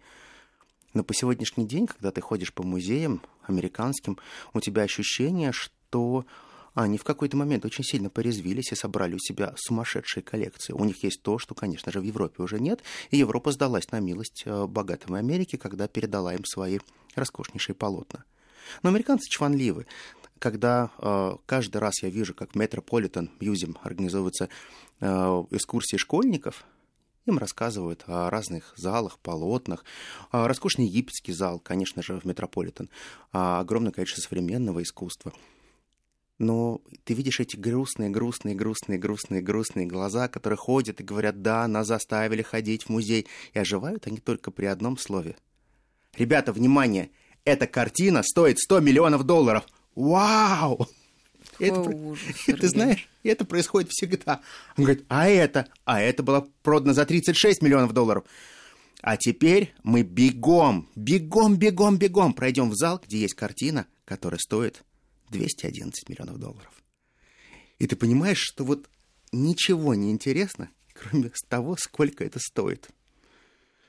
Но 0.93 1.03
по 1.03 1.13
сегодняшний 1.15 1.67
день, 1.67 1.89
когда 1.89 2.13
ты 2.13 2.21
ходишь 2.21 2.53
по 2.53 2.63
музеям 2.63 3.23
американским, 3.49 4.19
у 4.53 4.61
тебя 4.61 4.83
ощущение, 4.83 5.53
что 5.53 6.27
они 6.75 6.99
в 6.99 7.05
какой-то 7.05 7.37
момент 7.37 7.65
очень 7.65 7.85
сильно 7.85 8.11
порезвились 8.11 8.73
и 8.73 8.75
собрали 8.75 9.15
у 9.15 9.19
себя 9.19 9.55
сумасшедшие 9.57 10.23
коллекции. 10.23 10.73
У 10.73 10.85
них 10.85 11.05
есть 11.05 11.23
то, 11.23 11.39
что, 11.39 11.55
конечно 11.55 11.93
же, 11.93 12.01
в 12.01 12.03
Европе 12.03 12.43
уже 12.43 12.59
нет, 12.59 12.83
и 13.11 13.17
Европа 13.17 13.53
сдалась 13.53 13.91
на 13.93 14.01
милость 14.01 14.43
э, 14.45 14.67
богатой 14.67 15.17
Америке, 15.17 15.57
когда 15.57 15.87
передала 15.87 16.35
им 16.35 16.45
свои 16.45 16.81
роскошнейшие 17.15 17.77
полотна. 17.77 18.25
Но 18.83 18.91
американцы 18.91 19.29
чванливы. 19.31 19.87
Когда 20.41 20.91
э, 20.99 21.37
каждый 21.47 21.79
раз 21.79 22.03
я 22.03 22.09
вижу, 22.11 22.35
как 22.35 22.57
Metropolitan 22.57 23.31
Museum 23.39 23.77
организовываются 23.83 24.49
э, 25.01 25.07
экскурсии 25.51 25.97
школьников, 25.97 26.65
им 27.27 27.39
рассказывают 27.39 28.05
о 28.07 28.31
разных 28.31 28.75
залах, 28.77 29.19
полотнах. 29.19 29.85
Роскошный 30.31 30.87
египетский 30.87 31.33
зал, 31.33 31.59
конечно 31.59 32.03
же, 32.03 32.19
в 32.19 32.25
Метрополитен. 32.25 32.91
Огромное 33.33 33.93
количество 33.93 34.23
современного 34.23 34.83
искусства– 34.83 35.33
но 36.39 36.81
ты 37.05 37.15
видишь 37.15 37.41
эти 37.41 37.57
грустные, 37.57 38.11
грустные, 38.11 38.55
грустные, 38.57 38.99
грустные, 38.99 39.41
грустные 39.41 39.87
глаза, 39.87 40.29
которые 40.29 40.57
ходят 40.57 41.01
и 41.01 41.05
говорят, 41.05 41.43
да, 41.43 41.67
нас 41.69 41.87
заставили 41.87 42.43
ходить 42.43 42.85
в 42.85 42.89
музей, 42.89 43.27
и 43.53 43.59
оживают 43.59 44.07
они 44.07 44.19
только 44.19 44.51
при 44.51 44.67
одном 44.67 44.99
слове. 44.99 45.37
Ребята, 46.17 46.53
внимание, 46.53 47.11
эта 47.45 47.67
картина 47.67 48.23
стоит 48.23 48.59
100 48.59 48.81
миллионов 48.81 49.25
долларов. 49.25 49.65
Вау! 49.95 50.89
Это, 51.59 51.81
ужас, 51.81 52.25
ты 52.47 52.69
знаешь, 52.69 53.09
это 53.23 53.45
происходит 53.45 53.91
всегда. 53.91 54.41
Он 54.77 54.85
говорит, 54.85 55.05
а 55.09 55.29
это? 55.29 55.69
А 55.85 56.01
это 56.01 56.23
было 56.23 56.49
продано 56.63 56.93
за 56.93 57.05
36 57.07 57.63
миллионов 57.63 57.93
долларов. 57.93 58.25
А 59.01 59.17
теперь 59.17 59.75
мы 59.83 60.03
бегом, 60.03 60.89
бегом, 60.97 61.57
бегом, 61.57 61.99
бегом 61.99 62.33
пройдем 62.33 62.71
в 62.71 62.75
зал, 62.75 63.01
где 63.05 63.19
есть 63.19 63.35
картина, 63.35 63.87
которая 64.05 64.39
стоит 64.39 64.83
211 65.31 66.09
миллионов 66.09 66.39
долларов. 66.39 66.73
И 67.79 67.87
ты 67.87 67.97
понимаешь, 67.97 68.39
что 68.41 68.65
вот 68.65 68.89
ничего 69.33 69.95
не 69.95 70.11
интересно, 70.11 70.71
кроме 70.95 71.31
того, 71.49 71.77
сколько 71.79 72.25
это 72.25 72.39
стоит. 72.39 72.89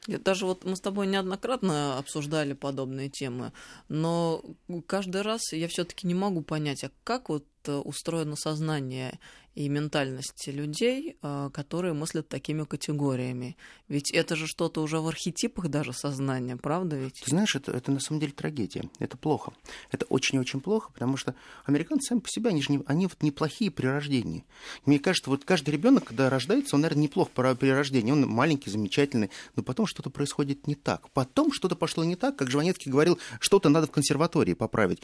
Даже 0.07 0.45
вот 0.45 0.65
мы 0.65 0.75
с 0.75 0.81
тобой 0.81 1.07
неоднократно 1.07 1.98
обсуждали 1.98 2.53
подобные 2.53 3.10
темы, 3.10 3.53
но 3.88 4.43
каждый 4.86 5.22
раз 5.22 5.51
я 5.51 5.67
все-таки 5.67 6.05
не 6.05 6.13
могу 6.13 6.41
понять, 6.41 6.84
а 6.84 6.91
как 7.03 7.29
вот 7.29 7.45
устроено 7.69 8.36
сознание 8.36 9.19
и 9.55 9.69
ментальность 9.69 10.48
людей, 10.48 11.17
а, 11.22 11.50
которые 11.50 11.93
мыслят 11.93 12.27
такими 12.27 12.65
категориями. 12.65 13.55
Ведь 13.88 14.12
это 14.12 14.36
же 14.36 14.48
что-то 14.48 14.81
уже 14.81 15.00
в 15.00 15.07
архетипах 15.07 15.69
даже 15.69 15.93
сознания, 15.93 16.57
правда 16.57 16.98
ведь? 16.98 17.22
Ты 17.24 17.29
знаешь, 17.29 17.55
это, 17.55 17.72
это 17.72 17.91
на 17.91 18.01
самом 18.01 18.19
деле 18.19 18.34
трагедия. 18.34 18.89
Это 19.00 19.17
плохо. 19.17 19.53
Это 19.91 20.05
очень-очень 20.07 20.60
плохо, 20.60 20.91
потому 20.91 21.15
что 21.15 21.36
американцы 21.63 22.10
сами 22.10 22.19
по 22.19 22.29
себе, 22.29 22.50
они 22.50 22.62
же 22.62 22.74
не, 22.74 22.84
они 22.86 23.07
вот 23.07 23.24
неплохие 23.24 23.72
при 23.72 23.88
рождении. 23.88 24.43
Мне 24.86 25.00
кажется, 25.00 25.29
вот 25.29 25.45
каждый 25.45 25.69
ребенок, 25.69 26.03
когда 26.03 26.29
рождается, 26.29 26.75
он, 26.75 26.81
наверное, 26.81 27.03
неплох 27.03 27.29
при 27.31 27.69
рождении. 27.69 28.12
Он 28.12 28.27
маленький, 28.27 28.69
замечательный, 28.69 29.31
но 29.55 29.63
потом 29.63 29.88
что-то 29.88 30.10
происходит 30.10 30.67
не 30.67 30.75
так. 30.75 31.10
Потом 31.12 31.53
что-то 31.53 31.75
пошло 31.77 32.03
не 32.03 32.17
так, 32.17 32.36
как 32.36 32.51
Жванецкий 32.51 32.91
говорил, 32.91 33.19
что-то 33.39 33.69
надо 33.69 33.88
в 33.88 33.91
консерватории 33.91 34.53
поправить. 34.53 35.01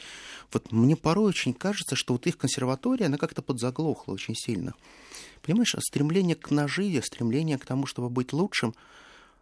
Вот 0.52 0.72
мне 0.72 0.94
порой 0.94 1.30
очень 1.30 1.54
кажется, 1.54 1.96
что 1.96 2.12
вот 2.12 2.26
их 2.26 2.36
консерватория, 2.36 2.51
она 2.58 3.18
как-то 3.18 3.42
подзаглохла 3.42 4.12
очень 4.12 4.34
сильно. 4.34 4.74
Понимаешь, 5.42 5.74
стремление 5.80 6.36
к 6.36 6.50
наживе, 6.50 7.02
стремление 7.02 7.58
к 7.58 7.66
тому, 7.66 7.86
чтобы 7.86 8.10
быть 8.10 8.32
лучшим, 8.32 8.74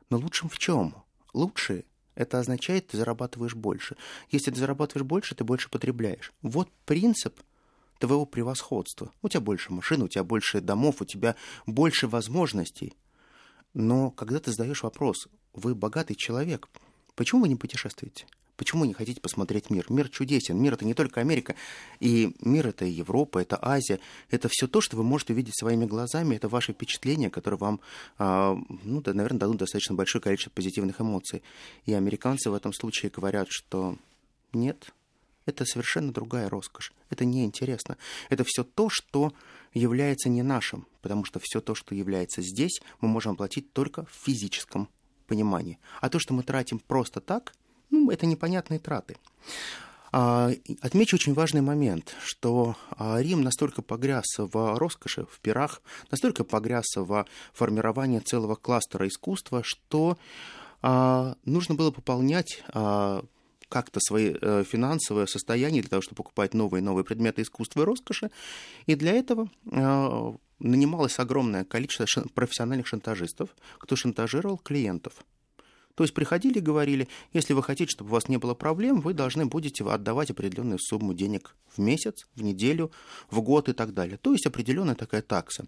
но 0.08 0.18
лучшим 0.18 0.48
в 0.48 0.58
чем? 0.58 0.94
Лучше 1.32 1.84
это 2.14 2.38
означает, 2.38 2.88
ты 2.88 2.96
зарабатываешь 2.96 3.54
больше. 3.54 3.96
Если 4.30 4.50
ты 4.50 4.58
зарабатываешь 4.58 5.06
больше, 5.06 5.34
ты 5.34 5.44
больше 5.44 5.70
потребляешь. 5.70 6.32
Вот 6.42 6.70
принцип 6.84 7.40
твоего 7.98 8.26
превосходства. 8.26 9.12
У 9.22 9.28
тебя 9.28 9.40
больше 9.40 9.72
машин, 9.72 10.02
у 10.02 10.08
тебя 10.08 10.24
больше 10.24 10.60
домов, 10.60 11.00
у 11.00 11.04
тебя 11.04 11.36
больше 11.66 12.08
возможностей. 12.08 12.94
Но 13.74 14.10
когда 14.10 14.40
ты 14.40 14.50
задаешь 14.50 14.82
вопрос, 14.82 15.28
вы 15.52 15.74
богатый 15.74 16.14
человек, 16.14 16.68
почему 17.14 17.42
вы 17.42 17.48
не 17.48 17.56
путешествуете? 17.56 18.26
Почему 18.60 18.84
не 18.84 18.92
хотите 18.92 19.22
посмотреть 19.22 19.70
мир? 19.70 19.86
Мир 19.88 20.10
чудесен. 20.10 20.60
Мир 20.60 20.74
это 20.74 20.84
не 20.84 20.92
только 20.92 21.22
Америка. 21.22 21.54
И 21.98 22.36
мир 22.42 22.66
это 22.66 22.84
Европа, 22.84 23.38
это 23.38 23.58
Азия. 23.62 24.00
Это 24.28 24.50
все 24.50 24.66
то, 24.66 24.82
что 24.82 24.98
вы 24.98 25.02
можете 25.02 25.32
видеть 25.32 25.56
своими 25.58 25.86
глазами. 25.86 26.36
Это 26.36 26.46
ваши 26.46 26.74
впечатления, 26.74 27.30
которые 27.30 27.56
вам, 27.56 27.80
а, 28.18 28.58
ну, 28.84 29.00
да, 29.00 29.14
наверное, 29.14 29.38
дадут 29.38 29.56
достаточно 29.56 29.94
большое 29.94 30.20
количество 30.20 30.50
позитивных 30.50 31.00
эмоций. 31.00 31.42
И 31.86 31.94
американцы 31.94 32.50
в 32.50 32.54
этом 32.54 32.74
случае 32.74 33.10
говорят, 33.10 33.46
что 33.48 33.96
нет, 34.52 34.92
это 35.46 35.64
совершенно 35.64 36.12
другая 36.12 36.50
роскошь. 36.50 36.92
Это 37.08 37.24
неинтересно. 37.24 37.96
Это 38.28 38.44
все 38.46 38.62
то, 38.62 38.90
что 38.90 39.32
является 39.72 40.28
не 40.28 40.42
нашим, 40.42 40.86
потому 41.00 41.24
что 41.24 41.40
все 41.42 41.62
то, 41.62 41.74
что 41.74 41.94
является 41.94 42.42
здесь, 42.42 42.82
мы 43.00 43.08
можем 43.08 43.32
оплатить 43.32 43.72
только 43.72 44.04
в 44.04 44.12
физическом 44.22 44.90
понимании. 45.26 45.78
А 46.02 46.10
то, 46.10 46.18
что 46.18 46.34
мы 46.34 46.42
тратим 46.42 46.78
просто 46.78 47.22
так, 47.22 47.54
ну, 47.90 48.10
это 48.10 48.26
непонятные 48.26 48.78
траты. 48.78 49.16
А, 50.12 50.50
отмечу 50.80 51.16
очень 51.16 51.34
важный 51.34 51.60
момент, 51.60 52.14
что 52.24 52.76
а, 52.90 53.20
Рим 53.20 53.42
настолько 53.42 53.80
погряз 53.82 54.24
в 54.38 54.76
роскоши, 54.76 55.24
в 55.30 55.38
пирах, 55.40 55.82
настолько 56.10 56.42
погряз 56.42 56.86
в 56.96 57.26
формировании 57.52 58.18
целого 58.18 58.56
кластера 58.56 59.06
искусства, 59.06 59.62
что 59.64 60.18
а, 60.82 61.36
нужно 61.44 61.74
было 61.74 61.90
пополнять 61.90 62.62
как-то 63.68 64.00
свои 64.00 64.34
э, 64.34 64.64
финансовое 64.64 65.26
состояние 65.26 65.80
для 65.80 65.90
того, 65.90 66.02
чтобы 66.02 66.16
покупать 66.16 66.54
новые 66.54 66.80
и 66.80 66.84
новые 66.84 67.04
предметы 67.04 67.42
искусства 67.42 67.82
и 67.82 67.84
роскоши. 67.84 68.32
И 68.86 68.96
для 68.96 69.12
этого 69.12 69.48
нанималось 70.58 71.20
огромное 71.20 71.62
количество 71.62 72.24
профессиональных 72.34 72.88
шантажистов, 72.88 73.50
кто 73.78 73.94
шантажировал 73.94 74.58
клиентов. 74.58 75.24
То 75.94 76.04
есть 76.04 76.14
приходили 76.14 76.58
и 76.58 76.62
говорили, 76.62 77.08
если 77.32 77.52
вы 77.52 77.62
хотите, 77.62 77.90
чтобы 77.90 78.10
у 78.10 78.14
вас 78.14 78.28
не 78.28 78.38
было 78.38 78.54
проблем, 78.54 79.00
вы 79.00 79.12
должны 79.12 79.46
будете 79.46 79.84
отдавать 79.84 80.30
определенную 80.30 80.78
сумму 80.78 81.14
денег 81.14 81.54
в 81.68 81.78
месяц, 81.78 82.26
в 82.34 82.42
неделю, 82.42 82.90
в 83.30 83.40
год 83.40 83.68
и 83.68 83.72
так 83.72 83.92
далее. 83.92 84.16
То 84.16 84.32
есть 84.32 84.46
определенная 84.46 84.94
такая 84.94 85.22
такса. 85.22 85.66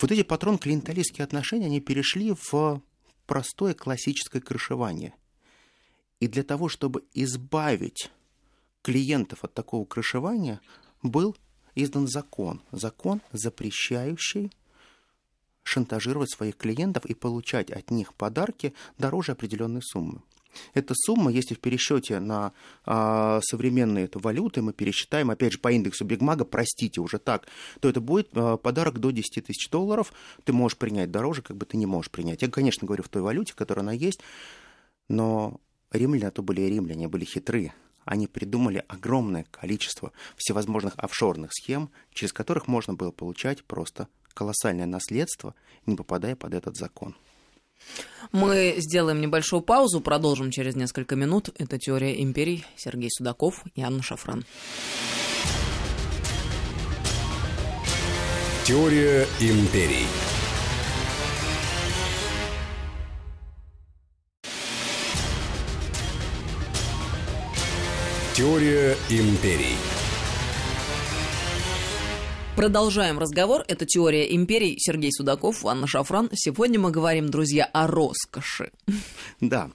Вот 0.00 0.12
эти 0.12 0.22
патрон-клиенталистские 0.22 1.24
отношения, 1.24 1.66
они 1.66 1.80
перешли 1.80 2.34
в 2.50 2.82
простое 3.26 3.74
классическое 3.74 4.42
крышевание. 4.42 5.14
И 6.20 6.28
для 6.28 6.42
того, 6.42 6.68
чтобы 6.68 7.04
избавить 7.14 8.10
клиентов 8.82 9.44
от 9.44 9.54
такого 9.54 9.84
крышевания, 9.84 10.60
был 11.02 11.36
издан 11.74 12.08
закон. 12.08 12.62
Закон, 12.72 13.20
запрещающий 13.32 14.50
шантажировать 15.66 16.30
своих 16.30 16.56
клиентов 16.56 17.04
и 17.06 17.14
получать 17.14 17.70
от 17.70 17.90
них 17.90 18.14
подарки 18.14 18.72
дороже 18.98 19.32
определенной 19.32 19.82
суммы. 19.82 20.22
Эта 20.72 20.94
сумма, 20.94 21.30
если 21.30 21.54
в 21.54 21.60
пересчете 21.60 22.18
на 22.18 22.52
а, 22.86 23.40
современные 23.42 24.08
валюты 24.14 24.62
мы 24.62 24.72
пересчитаем, 24.72 25.30
опять 25.30 25.52
же, 25.52 25.58
по 25.58 25.70
индексу 25.70 26.04
Бигмага, 26.04 26.44
простите, 26.44 27.00
уже 27.00 27.18
так, 27.18 27.46
то 27.80 27.88
это 27.88 28.00
будет 28.00 28.28
а, 28.32 28.56
подарок 28.56 28.98
до 28.98 29.10
10 29.10 29.44
тысяч 29.44 29.68
долларов. 29.68 30.12
Ты 30.44 30.52
можешь 30.52 30.78
принять 30.78 31.10
дороже, 31.10 31.42
как 31.42 31.56
бы 31.56 31.66
ты 31.66 31.76
не 31.76 31.86
можешь 31.86 32.10
принять. 32.10 32.40
Я, 32.40 32.48
конечно, 32.48 32.86
говорю 32.86 33.02
в 33.02 33.08
той 33.08 33.20
валюте, 33.20 33.54
которая 33.54 33.82
она 33.82 33.92
есть, 33.92 34.20
но 35.08 35.60
римляне, 35.90 36.28
а 36.28 36.30
то 36.30 36.42
были 36.42 36.62
римляне, 36.62 37.08
были 37.08 37.24
хитрые. 37.24 37.74
Они 38.04 38.28
придумали 38.28 38.84
огромное 38.86 39.44
количество 39.50 40.12
всевозможных 40.36 40.94
офшорных 40.96 41.50
схем, 41.52 41.90
через 42.12 42.32
которых 42.32 42.68
можно 42.68 42.94
было 42.94 43.10
получать 43.10 43.64
просто 43.64 44.08
колоссальное 44.36 44.86
наследство, 44.86 45.54
не 45.86 45.96
попадая 45.96 46.36
под 46.36 46.54
этот 46.54 46.76
закон. 46.76 47.16
Мы 48.32 48.74
сделаем 48.78 49.20
небольшую 49.20 49.62
паузу, 49.62 50.00
продолжим 50.00 50.50
через 50.50 50.76
несколько 50.76 51.16
минут. 51.16 51.50
Это 51.58 51.78
«Теория 51.78 52.22
империй». 52.22 52.64
Сергей 52.76 53.10
Судаков 53.10 53.64
и 53.74 53.82
Анна 53.82 54.02
Шафран. 54.02 54.44
Теория 58.64 59.26
империй. 59.40 60.06
Теория 68.34 68.96
империй. 69.08 69.95
Продолжаем 72.56 73.18
разговор. 73.18 73.64
Это 73.68 73.84
«Теория 73.84 74.34
империй». 74.34 74.76
Сергей 74.78 75.12
Судаков, 75.12 75.66
Анна 75.66 75.86
Шафран. 75.86 76.30
Сегодня 76.32 76.80
мы 76.80 76.90
говорим, 76.90 77.28
друзья, 77.28 77.66
о 77.66 77.86
роскоши. 77.86 78.72
Да. 79.42 79.70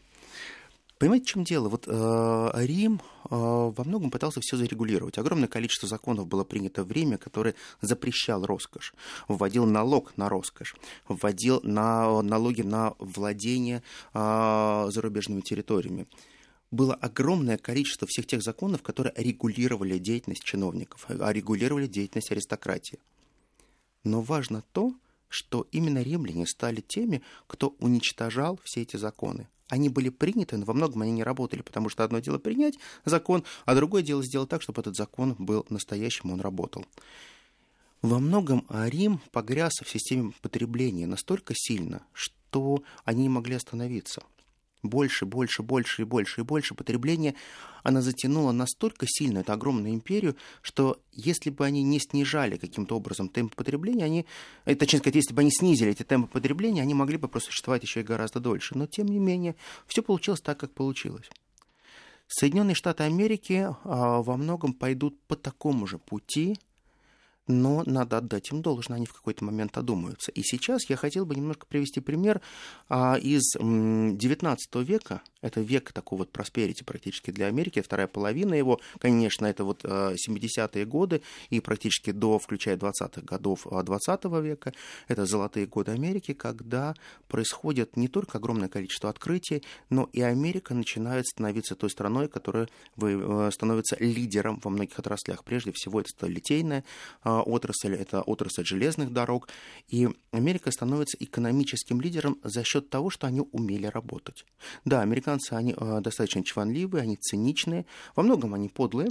Понимаете, 0.98 1.26
в 1.26 1.28
чем 1.28 1.44
дело? 1.44 1.70
Вот 1.70 1.84
э, 1.88 2.52
Рим 2.66 3.02
э, 3.26 3.28
во 3.30 3.84
многом 3.86 4.10
пытался 4.10 4.40
все 4.42 4.58
зарегулировать. 4.58 5.20
Огромное 5.20 5.48
количество 5.48 5.88
законов 5.88 6.26
было 6.26 6.44
принято 6.44 6.84
в 6.84 6.92
Риме, 6.92 7.20
которое 7.20 7.54
запрещал 7.82 8.44
роскошь, 8.48 8.96
вводил 9.28 9.68
налог 9.68 10.18
на 10.18 10.28
роскошь, 10.28 10.76
вводил 11.08 11.60
на, 11.62 12.24
налоги 12.24 12.64
на 12.64 12.96
владение 12.98 13.84
э, 14.16 14.88
зарубежными 14.90 15.42
территориями 15.42 16.08
было 16.72 16.96
огромное 16.96 17.58
количество 17.58 18.08
всех 18.08 18.26
тех 18.26 18.42
законов, 18.42 18.82
которые 18.82 19.14
регулировали 19.18 19.98
деятельность 19.98 20.44
чиновников, 20.44 21.06
а 21.08 21.32
регулировали 21.32 21.88
деятельность 21.88 22.32
аристократии. 22.32 23.00
Но 24.04 24.22
важно 24.22 24.64
то, 24.72 24.96
что 25.28 25.68
именно 25.72 26.02
римляне 26.02 26.48
стали 26.48 26.82
теми, 26.82 27.22
кто 27.48 27.76
уничтожал 27.80 28.60
все 28.64 28.82
эти 28.82 28.96
законы. 28.96 29.48
Они 29.68 29.88
были 29.88 30.10
приняты, 30.10 30.58
но 30.58 30.66
во 30.66 30.74
многом 30.74 31.02
они 31.02 31.12
не 31.12 31.24
работали, 31.24 31.62
потому 31.62 31.88
что 31.88 32.04
одно 32.04 32.20
дело 32.20 32.38
принять 32.38 32.78
закон, 33.06 33.44
а 33.66 33.76
другое 33.76 34.02
дело 34.02 34.24
сделать 34.24 34.50
так, 34.50 34.62
чтобы 34.62 34.82
этот 34.82 34.98
закон 34.98 35.36
был 35.38 35.66
настоящим, 35.70 36.32
он 36.32 36.42
работал. 36.42 36.86
Во 38.02 38.20
многом 38.20 38.66
Рим 38.70 39.22
погряз 39.32 39.74
в 39.82 39.90
системе 39.90 40.34
потребления 40.42 41.06
настолько 41.06 41.54
сильно, 41.56 42.02
что 42.12 42.84
они 43.06 43.24
не 43.24 43.30
могли 43.30 43.56
остановиться– 43.56 44.24
больше, 44.84 45.26
больше, 45.26 45.64
больше 45.64 46.02
и 46.02 46.06
больше 46.06 46.42
и 46.42 46.44
больше 46.44 46.76
потребления, 46.76 47.36
она 47.84 48.02
затянула 48.02 48.52
настолько 48.52 49.06
сильно 49.08 49.40
эту 49.40 49.54
огромную 49.54 49.94
империю, 49.94 50.36
что 50.62 51.02
если 51.12 51.50
бы 51.50 51.66
они 51.66 51.84
не 51.84 52.00
снижали 52.00 52.58
каким-то 52.58 52.96
образом 52.96 53.30
темп 53.30 53.56
потребления, 53.56 54.06
они, 54.06 54.26
э, 54.66 54.76
точнее 54.76 55.00
сказать, 55.00 55.16
если 55.16 55.34
бы 55.34 55.42
они 55.42 55.52
снизили 55.52 55.92
эти 55.92 56.04
темпы 56.04 56.28
потребления, 56.28 56.82
они 56.82 56.94
могли 56.94 57.18
бы 57.18 57.28
просто 57.28 57.50
существовать 57.50 57.84
еще 57.84 58.02
и 58.02 58.04
гораздо 58.04 58.40
дольше. 58.40 58.78
Но, 58.78 58.88
тем 58.88 59.08
не 59.08 59.20
менее, 59.20 59.56
все 59.88 60.02
получилось 60.02 60.42
так, 60.42 60.60
как 60.60 60.72
получилось. 60.72 61.30
Соединенные 62.28 62.76
Штаты 62.76 63.04
Америки 63.04 63.68
а, 63.84 64.22
во 64.22 64.38
многом 64.38 64.74
пойдут 64.74 65.20
по 65.24 65.36
такому 65.36 65.86
же 65.86 65.98
пути, 65.98 66.58
но 67.48 67.84
надо 67.86 68.18
отдать 68.18 68.52
им 68.52 68.62
должное, 68.62 68.98
они 68.98 69.06
в 69.06 69.14
какой-то 69.14 69.44
момент 69.44 69.78
одумаются. 69.78 70.32
И 70.32 70.42
сейчас 70.44 70.90
я 70.90 70.96
хотел 70.96 71.26
бы 71.26 71.36
немножко 71.36 71.66
привести 71.66 72.00
пример 72.00 72.42
а, 72.90 73.16
из 73.16 73.56
XIX 73.58 74.58
века. 74.84 75.22
Это 75.42 75.62
век 75.62 75.92
такого 75.92 76.20
вот 76.20 76.32
просперити 76.32 76.84
практически 76.84 77.32
для 77.32 77.48
Америки, 77.48 77.82
вторая 77.82 78.08
половина 78.08 78.54
его, 78.54 78.80
конечно, 79.00 79.46
это 79.46 79.64
вот 79.64 79.84
70-е 79.84 80.84
а, 80.84 80.86
годы 80.86 81.22
и 81.50 81.60
практически 81.60 82.12
до, 82.12 82.38
включая 82.38 82.78
20-х 82.78 83.22
годов 83.22 83.66
20 83.70 84.08
а, 84.08 84.40
века. 84.40 84.74
Это 85.08 85.26
золотые 85.26 85.66
годы 85.66 85.92
Америки, 85.92 86.34
когда 86.34 86.94
происходит 87.28 87.98
не 87.98 88.08
только 88.08 88.38
огромное 88.38 88.70
количество 88.70 89.10
открытий, 89.10 89.64
но 89.90 90.10
и 90.14 90.22
Америка 90.22 90.74
начинает 90.74 91.26
становиться 91.28 91.76
той 91.76 91.90
страной, 91.90 92.28
которая 92.28 92.68
э, 93.02 93.50
становится 93.52 93.98
лидером 94.00 94.60
во 94.64 94.70
многих 94.70 95.00
отраслях. 95.00 95.44
Прежде 95.44 95.72
всего, 95.72 96.02
это 96.02 96.28
литейная 96.28 96.84
отрасль, 97.24 97.96
это 97.96 98.22
отрасль 98.22 98.66
железных 98.66 99.12
дорог, 99.12 99.50
и 99.88 100.10
Америка 100.32 100.72
становится 100.72 101.18
экономическим 101.20 102.02
лидером 102.02 102.40
за 102.44 102.64
счет 102.64 102.90
того, 102.90 103.10
что 103.10 103.28
они 103.28 103.42
умели 103.52 103.88
работать. 103.88 104.46
Да, 104.86 105.02
американцы, 105.02 105.31
они 105.52 105.74
э, 105.76 106.00
достаточно 106.02 106.44
чванливые, 106.44 107.04
они 107.04 107.18
циничные, 107.18 107.86
во 108.16 108.24
многом 108.24 108.54
они 108.54 108.70
подлые, 108.70 109.10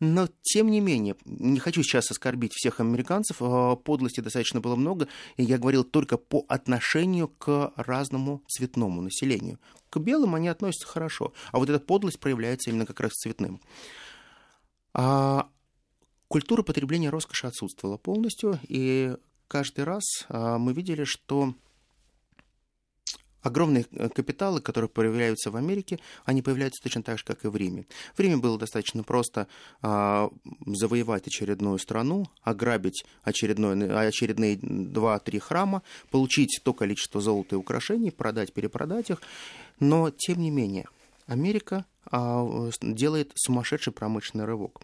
но, 0.00 0.28
тем 0.42 0.70
не 0.70 0.80
менее, 0.80 1.16
не 1.24 1.58
хочу 1.58 1.82
сейчас 1.82 2.10
оскорбить 2.10 2.52
всех 2.54 2.80
американцев, 2.80 3.40
э, 3.40 3.76
подлости 3.84 4.20
достаточно 4.20 4.60
было 4.60 4.76
много, 4.76 5.08
и 5.36 5.42
я 5.42 5.58
говорил 5.58 5.84
только 5.84 6.16
по 6.16 6.44
отношению 6.48 7.28
к 7.28 7.72
разному 7.76 8.42
цветному 8.46 9.02
населению. 9.02 9.58
К 9.90 9.98
белым 9.98 10.34
они 10.34 10.48
относятся 10.48 10.86
хорошо, 10.86 11.32
а 11.52 11.58
вот 11.58 11.68
эта 11.70 11.80
подлость 11.80 12.20
проявляется 12.20 12.70
именно 12.70 12.86
как 12.86 13.00
раз 13.00 13.12
цветным. 13.12 13.60
А 14.94 15.48
Культура 16.28 16.62
потребления 16.62 17.08
роскоши 17.08 17.46
отсутствовала 17.46 17.96
полностью, 17.96 18.60
и 18.68 19.16
каждый 19.48 19.84
раз 19.84 20.04
а, 20.28 20.58
мы 20.58 20.74
видели, 20.74 21.04
что 21.04 21.54
огромные 23.48 23.86
э, 23.90 24.08
капиталы, 24.08 24.60
которые 24.60 24.88
появляются 24.88 25.50
в 25.50 25.56
Америке, 25.56 25.98
они 26.24 26.42
появляются 26.42 26.82
точно 26.82 27.02
так 27.02 27.18
же, 27.18 27.24
как 27.24 27.44
и 27.44 27.48
в 27.48 27.56
Риме. 27.56 27.86
В 28.16 28.20
Риме 28.20 28.36
было 28.36 28.58
достаточно 28.58 29.02
просто 29.02 29.48
а, 29.82 30.30
завоевать 30.66 31.26
очередную 31.26 31.78
страну, 31.78 32.26
ограбить 32.42 33.04
очередной, 33.22 34.08
очередные 34.08 34.56
2-3 34.56 35.38
храма, 35.40 35.82
получить 36.10 36.60
то 36.62 36.72
количество 36.72 37.20
золота 37.20 37.56
и 37.56 37.58
украшений, 37.58 38.10
продать, 38.10 38.52
перепродать 38.52 39.10
их. 39.10 39.20
Но, 39.80 40.10
тем 40.10 40.40
не 40.40 40.50
менее, 40.50 40.86
Америка 41.26 41.84
а, 42.10 42.70
делает 42.80 43.32
сумасшедший 43.34 43.92
промышленный 43.92 44.44
рывок. 44.44 44.80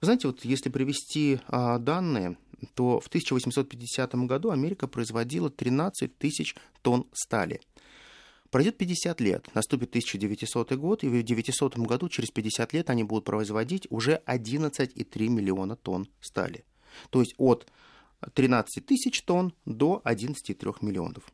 Знаете, 0.00 0.28
вот 0.28 0.44
если 0.44 0.68
привести 0.68 1.40
а, 1.48 1.78
данные, 1.78 2.36
то 2.74 3.00
в 3.00 3.06
1850 3.08 4.14
году 4.26 4.50
Америка 4.50 4.86
производила 4.86 5.50
13 5.50 6.16
тысяч 6.16 6.54
тонн 6.82 7.06
стали. 7.12 7.60
Пройдет 8.54 8.78
50 8.78 9.20
лет, 9.20 9.48
наступит 9.54 9.88
1900 9.88 10.74
год, 10.74 11.02
и 11.02 11.08
в 11.08 11.10
1900 11.10 11.76
году, 11.78 12.08
через 12.08 12.30
50 12.30 12.72
лет, 12.72 12.88
они 12.88 13.02
будут 13.02 13.24
производить 13.24 13.88
уже 13.90 14.22
11,3 14.26 15.28
миллиона 15.28 15.74
тонн 15.74 16.06
стали. 16.20 16.64
То 17.10 17.18
есть 17.18 17.34
от 17.36 17.66
13 18.32 18.86
тысяч 18.86 19.22
тонн 19.22 19.54
до 19.66 20.00
11,3 20.04 20.76
миллионов. 20.82 21.24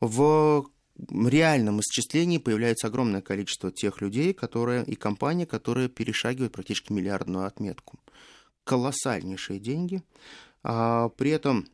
В 0.00 0.66
реальном 1.08 1.80
исчислении 1.80 2.36
появляется 2.36 2.88
огромное 2.88 3.22
количество 3.22 3.72
тех 3.72 4.02
людей 4.02 4.34
которые, 4.34 4.84
и 4.84 4.96
компаний, 4.96 5.46
которые 5.46 5.88
перешагивают 5.88 6.52
практически 6.52 6.92
миллиардную 6.92 7.46
отметку. 7.46 7.98
Колоссальнейшие 8.64 9.58
деньги. 9.58 10.02
А, 10.62 11.08
при 11.08 11.30
этом 11.30 11.66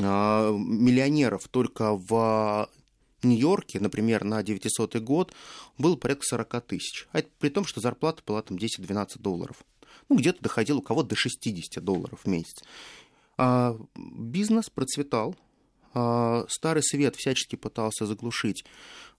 а, 0.00 0.50
миллионеров 0.50 1.48
только 1.48 1.94
в 1.94 2.70
Нью-Йорке, 3.24 3.80
например, 3.80 4.24
на 4.24 4.42
900 4.42 4.96
год 4.96 5.32
было 5.78 5.96
порядка 5.96 6.24
40 6.24 6.60
тысяч. 6.66 7.08
А 7.12 7.20
это 7.20 7.28
при 7.38 7.48
том, 7.48 7.64
что 7.64 7.80
зарплата 7.80 8.22
была 8.26 8.42
там 8.42 8.56
10-12 8.56 9.18
долларов. 9.18 9.64
Ну, 10.08 10.16
где-то 10.16 10.42
доходил 10.42 10.78
у 10.78 10.82
кого-то 10.82 11.10
до 11.10 11.16
60 11.16 11.82
долларов 11.82 12.20
в 12.24 12.28
месяц. 12.28 12.62
А 13.36 13.76
бизнес 13.96 14.70
процветал, 14.70 15.34
Старый 15.92 16.82
Свет 16.82 17.16
всячески 17.16 17.56
пытался 17.56 18.06
заглушить 18.06 18.64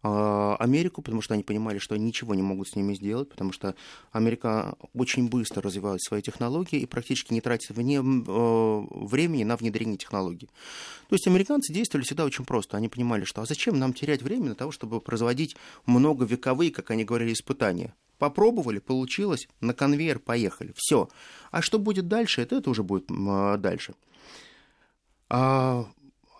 а, 0.05 0.57
Америку, 0.59 1.01
потому 1.01 1.21
что 1.21 1.33
они 1.33 1.43
понимали, 1.43 1.77
что 1.77 1.95
они 1.95 2.03
ничего 2.03 2.35
не 2.35 2.41
могут 2.41 2.67
с 2.67 2.75
ними 2.75 2.93
сделать, 2.93 3.29
потому 3.29 3.53
что 3.53 3.73
Америка 4.11 4.75
очень 4.93 5.29
быстро 5.29 5.61
развивает 5.61 6.01
свои 6.01 6.21
технологии 6.21 6.79
и 6.79 6.85
практически 6.85 7.33
не 7.33 7.39
тратит 7.39 7.69
вне, 7.69 8.01
а, 8.01 8.87
времени 8.91 9.45
на 9.45 9.55
внедрение 9.55 9.97
технологий. 9.97 10.49
То 11.07 11.15
есть 11.15 11.25
американцы 11.25 11.71
действовали 11.71 12.03
всегда 12.03 12.25
очень 12.25 12.43
просто. 12.43 12.75
Они 12.75 12.89
понимали, 12.89 13.23
что 13.23 13.41
а 13.41 13.45
зачем 13.45 13.79
нам 13.79 13.93
терять 13.93 14.21
время 14.21 14.49
на 14.49 14.55
того, 14.55 14.71
чтобы 14.71 14.99
производить 14.99 15.55
многовековые, 15.85 16.71
как 16.71 16.91
они 16.91 17.05
говорили, 17.05 17.31
испытания. 17.31 17.95
Попробовали, 18.17 18.79
получилось, 18.79 19.47
на 19.61 19.73
конвейер 19.73 20.19
поехали. 20.19 20.73
Все. 20.75 21.07
А 21.51 21.61
что 21.61 21.79
будет 21.79 22.09
дальше, 22.09 22.41
это, 22.41 22.57
это 22.57 22.69
уже 22.69 22.83
будет 22.83 23.05
дальше 23.07 23.93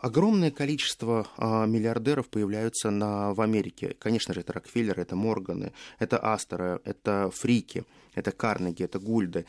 огромное 0.03 0.51
количество 0.51 1.27
а, 1.37 1.65
миллиардеров 1.65 2.27
появляются 2.27 2.91
на, 2.91 3.33
в 3.33 3.39
Америке. 3.39 3.95
Конечно 3.97 4.33
же, 4.33 4.41
это 4.41 4.51
Рокфеллеры, 4.51 5.01
это 5.01 5.15
Морганы, 5.15 5.71
это 5.97 6.17
Астеры, 6.17 6.81
это 6.83 7.31
Фрики, 7.33 7.85
это 8.13 8.31
Карнеги, 8.33 8.83
это 8.83 8.99
Гульды. 8.99 9.45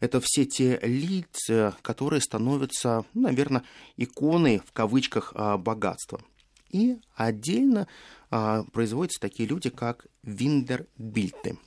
Это 0.00 0.20
все 0.20 0.44
те 0.44 0.80
лица, 0.82 1.76
которые 1.82 2.20
становятся, 2.20 3.04
наверное, 3.14 3.62
иконой 3.96 4.60
в 4.66 4.72
кавычках 4.72 5.32
а, 5.36 5.56
богатства. 5.56 6.20
И 6.70 6.98
отдельно 7.14 7.86
а, 8.28 8.64
производятся 8.72 9.20
такие 9.20 9.48
люди, 9.48 9.70
как 9.70 10.06
Виндербильты. 10.24 11.58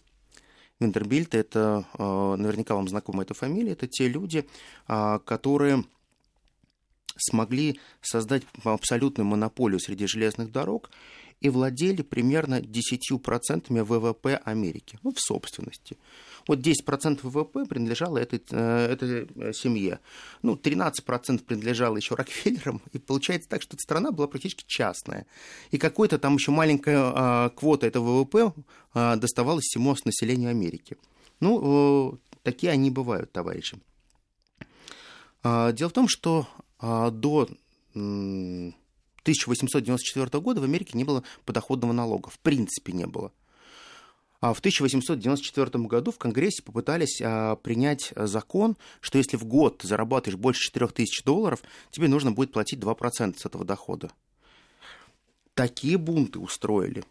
Виндербильты– 0.81 1.37
это, 1.39 1.85
а, 1.93 2.35
наверняка 2.35 2.75
вам 2.75 2.89
знакома 2.89 3.23
эта 3.23 3.33
фамилия, 3.33 3.71
это 3.71 3.87
те 3.87 4.09
люди, 4.09 4.45
а, 4.87 5.19
которые 5.19 5.85
смогли 7.17 7.79
создать 8.01 8.43
абсолютную 8.63 9.25
монополию 9.25 9.79
среди 9.79 10.07
железных 10.07 10.51
дорог 10.51 10.89
и 11.41 11.49
владели 11.49 12.01
примерно 12.01 12.59
10% 12.59 13.83
ВВП 13.83 14.41
Америки, 14.45 14.97
ну, 15.03 15.11
в 15.11 15.19
собственности. 15.19 15.97
Вот 16.47 16.59
10% 16.59 17.19
ВВП 17.23 17.65
принадлежало 17.65 18.17
этой, 18.17 18.41
э, 18.51 18.87
этой 18.91 19.27
э, 19.35 19.53
семье. 19.53 19.99
Ну, 20.43 20.55
13% 20.55 21.43
принадлежало 21.43 21.97
еще 21.97 22.15
Рокфеллерам. 22.15 22.81
И 22.93 22.99
получается 22.99 23.49
так, 23.49 23.61
что 23.61 23.75
эта 23.75 23.81
страна 23.81 24.11
была 24.11 24.27
практически 24.27 24.63
частная. 24.67 25.25
И 25.71 25.77
какой-то 25.77 26.19
там 26.19 26.35
еще 26.35 26.51
маленькая 26.51 26.97
а, 26.97 27.49
квота 27.49 27.87
этого 27.87 28.21
ВВП 28.21 28.53
а, 28.93 29.15
доставалась 29.15 29.65
всему 29.65 29.95
населению 30.05 30.49
Америки. 30.49 30.97
Ну, 31.39 32.19
такие 32.43 32.71
они 32.71 32.89
бывают, 32.91 33.31
товарищи. 33.31 33.77
Дело 35.43 35.89
в 35.89 35.93
том, 35.93 36.07
что 36.07 36.47
до 37.11 37.49
1894 37.93 40.41
года 40.41 40.61
в 40.61 40.63
Америке 40.63 40.97
не 40.97 41.03
было 41.03 41.23
подоходного 41.45 41.91
налога. 41.93 42.29
В 42.29 42.39
принципе, 42.39 42.93
не 42.93 43.05
было. 43.05 43.31
А 44.41 44.53
в 44.53 44.59
1894 44.59 45.85
году 45.85 46.11
в 46.11 46.19
Конгрессе 46.19 46.61
попытались 46.61 47.19
а, 47.21 47.55
принять 47.55 48.13
закон, 48.15 48.77
что 49.01 49.17
если 49.17 49.37
в 49.37 49.45
год 49.45 49.79
ты 49.79 49.87
зарабатываешь 49.87 50.39
больше 50.39 50.71
4000 50.71 51.23
долларов, 51.23 51.63
тебе 51.89 52.07
нужно 52.07 52.31
будет 52.31 52.51
платить 52.51 52.79
2% 52.79 53.39
с 53.39 53.45
этого 53.45 53.65
дохода. 53.65 54.11
Такие 55.55 55.97
бунты 55.97 56.37
устроили, 56.37 57.03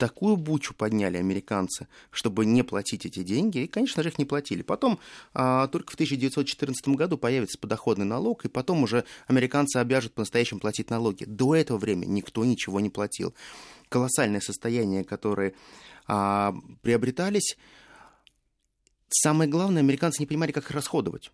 такую 0.00 0.36
бучу 0.36 0.72
подняли 0.74 1.18
американцы, 1.18 1.86
чтобы 2.10 2.46
не 2.46 2.62
платить 2.62 3.04
эти 3.04 3.22
деньги, 3.22 3.58
и, 3.58 3.66
конечно 3.66 4.02
же, 4.02 4.08
их 4.08 4.18
не 4.18 4.24
платили. 4.24 4.62
Потом 4.62 4.98
а, 5.34 5.68
только 5.68 5.92
в 5.92 5.94
1914 5.94 6.88
году 6.88 7.18
появится 7.18 7.58
подоходный 7.58 8.06
налог, 8.06 8.46
и 8.46 8.48
потом 8.48 8.82
уже 8.82 9.04
американцы 9.28 9.76
обяжут 9.76 10.14
по-настоящему 10.14 10.58
платить 10.58 10.88
налоги. 10.88 11.24
До 11.24 11.54
этого 11.54 11.76
времени 11.76 12.12
никто 12.12 12.44
ничего 12.46 12.80
не 12.80 12.88
платил. 12.88 13.34
Колоссальное 13.90 14.40
состояние, 14.40 15.04
которое 15.04 15.52
а, 16.06 16.54
приобретались. 16.80 17.58
Самое 19.10 19.50
главное, 19.50 19.82
американцы 19.82 20.22
не 20.22 20.26
понимали, 20.26 20.52
как 20.52 20.64
их 20.64 20.70
расходовать. 20.70 21.30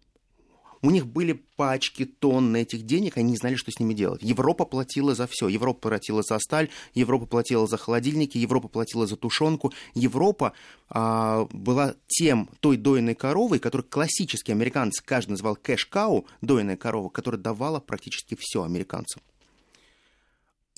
У 0.87 0.91
них 0.93 1.05
были 1.05 1.33
пачки, 1.33 2.05
тонны 2.05 2.63
этих 2.63 2.87
денег, 2.87 3.17
они 3.17 3.33
не 3.33 3.37
знали, 3.37 3.57
что 3.57 3.73
с 3.73 3.81
ними 3.81 3.93
делать. 3.93 4.23
Европа 4.23 4.65
платила 4.65 5.17
за 5.17 5.27
все. 5.27 5.49
Европа 5.49 5.89
платила 5.89 6.23
за 6.23 6.39
сталь, 6.39 6.69
Европа 6.95 7.27
платила 7.27 7.67
за 7.67 7.77
холодильники, 7.77 8.39
Европа 8.39 8.69
платила 8.69 9.05
за 9.05 9.17
тушенку. 9.17 9.73
Европа 9.95 10.53
а, 10.89 11.49
была 11.51 11.97
тем, 12.07 12.49
той 12.61 12.77
дойной 12.77 13.17
коровой, 13.17 13.59
которую 13.59 13.85
классические 13.91 14.55
американцы, 14.55 15.03
каждый 15.05 15.33
называл 15.33 15.57
кэш-кау, 15.57 16.25
дойная 16.41 16.77
корова, 16.77 17.09
которая 17.09 17.41
давала 17.41 17.81
практически 17.81 18.37
все 18.39 18.63
американцам. 18.63 19.23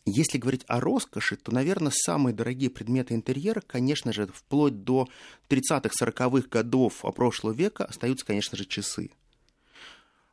Если 0.06 0.38
говорить 0.38 0.64
о 0.68 0.80
роскоши, 0.80 1.36
то, 1.36 1.52
наверное, 1.52 1.92
самые 1.94 2.32
дорогие 2.32 2.70
предметы 2.70 3.12
интерьера, 3.12 3.60
конечно 3.60 4.14
же, 4.14 4.26
вплоть 4.26 4.84
до 4.84 5.06
30-х, 5.50 5.90
40-х 6.02 6.48
годов 6.48 7.04
прошлого 7.14 7.52
века 7.52 7.84
остаются, 7.84 8.24
конечно 8.24 8.56
же, 8.56 8.64
часы. 8.64 9.10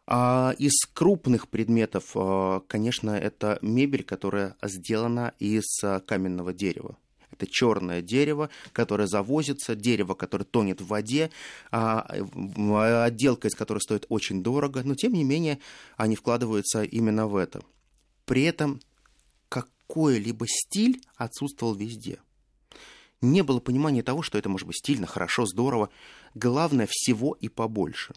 А 0.07 0.53
из 0.59 0.85
крупных 0.93 1.47
предметов, 1.47 2.11
а, 2.15 2.61
конечно, 2.67 3.11
это 3.11 3.57
мебель, 3.61 4.03
которая 4.03 4.55
сделана 4.61 5.33
из 5.39 5.63
а, 5.83 5.99
каменного 5.99 6.53
дерева. 6.53 6.97
Это 7.31 7.47
черное 7.47 8.01
дерево, 8.01 8.49
которое 8.71 9.07
завозится, 9.07 9.75
дерево, 9.75 10.13
которое 10.13 10.45
тонет 10.45 10.79
в 10.79 10.87
воде, 10.87 11.31
а, 11.71 12.01
отделка 13.03 13.47
из 13.47 13.55
которой 13.55 13.79
стоит 13.79 14.05
очень 14.09 14.43
дорого, 14.43 14.83
но 14.83 14.95
тем 14.95 15.13
не 15.13 15.23
менее 15.23 15.59
они 15.97 16.15
вкладываются 16.15 16.83
именно 16.83 17.27
в 17.27 17.35
это. 17.35 17.61
При 18.25 18.43
этом 18.43 18.79
какой-либо 19.49 20.45
стиль 20.47 21.01
отсутствовал 21.15 21.75
везде. 21.75 22.19
Не 23.21 23.41
было 23.41 23.59
понимания 23.59 24.03
того, 24.03 24.21
что 24.21 24.37
это 24.37 24.49
может 24.49 24.67
быть 24.67 24.77
стильно, 24.77 25.07
хорошо, 25.07 25.45
здорово. 25.45 25.89
Главное 26.35 26.87
всего 26.89 27.33
и 27.33 27.49
побольше. 27.49 28.13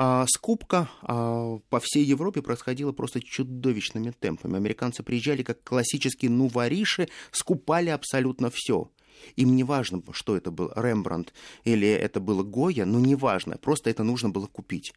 А 0.00 0.24
скупка 0.28 0.88
а, 1.02 1.58
по 1.70 1.80
всей 1.80 2.04
Европе 2.04 2.40
происходила 2.40 2.92
просто 2.92 3.20
чудовищными 3.20 4.12
темпами. 4.12 4.56
Американцы 4.56 5.02
приезжали 5.02 5.42
как 5.42 5.62
классические 5.64 6.30
нувориши, 6.30 7.08
скупали 7.32 7.90
абсолютно 7.90 8.50
все. 8.54 8.90
Им 9.34 9.56
не 9.56 9.64
важно, 9.64 10.00
что 10.12 10.36
это 10.36 10.52
был 10.52 10.70
Рембрандт 10.76 11.34
или 11.64 11.88
это 11.88 12.20
было 12.20 12.44
Гоя, 12.44 12.84
ну 12.84 13.00
не 13.00 13.16
важно, 13.16 13.58
просто 13.58 13.90
это 13.90 14.04
нужно 14.04 14.30
было 14.30 14.46
купить. 14.46 14.92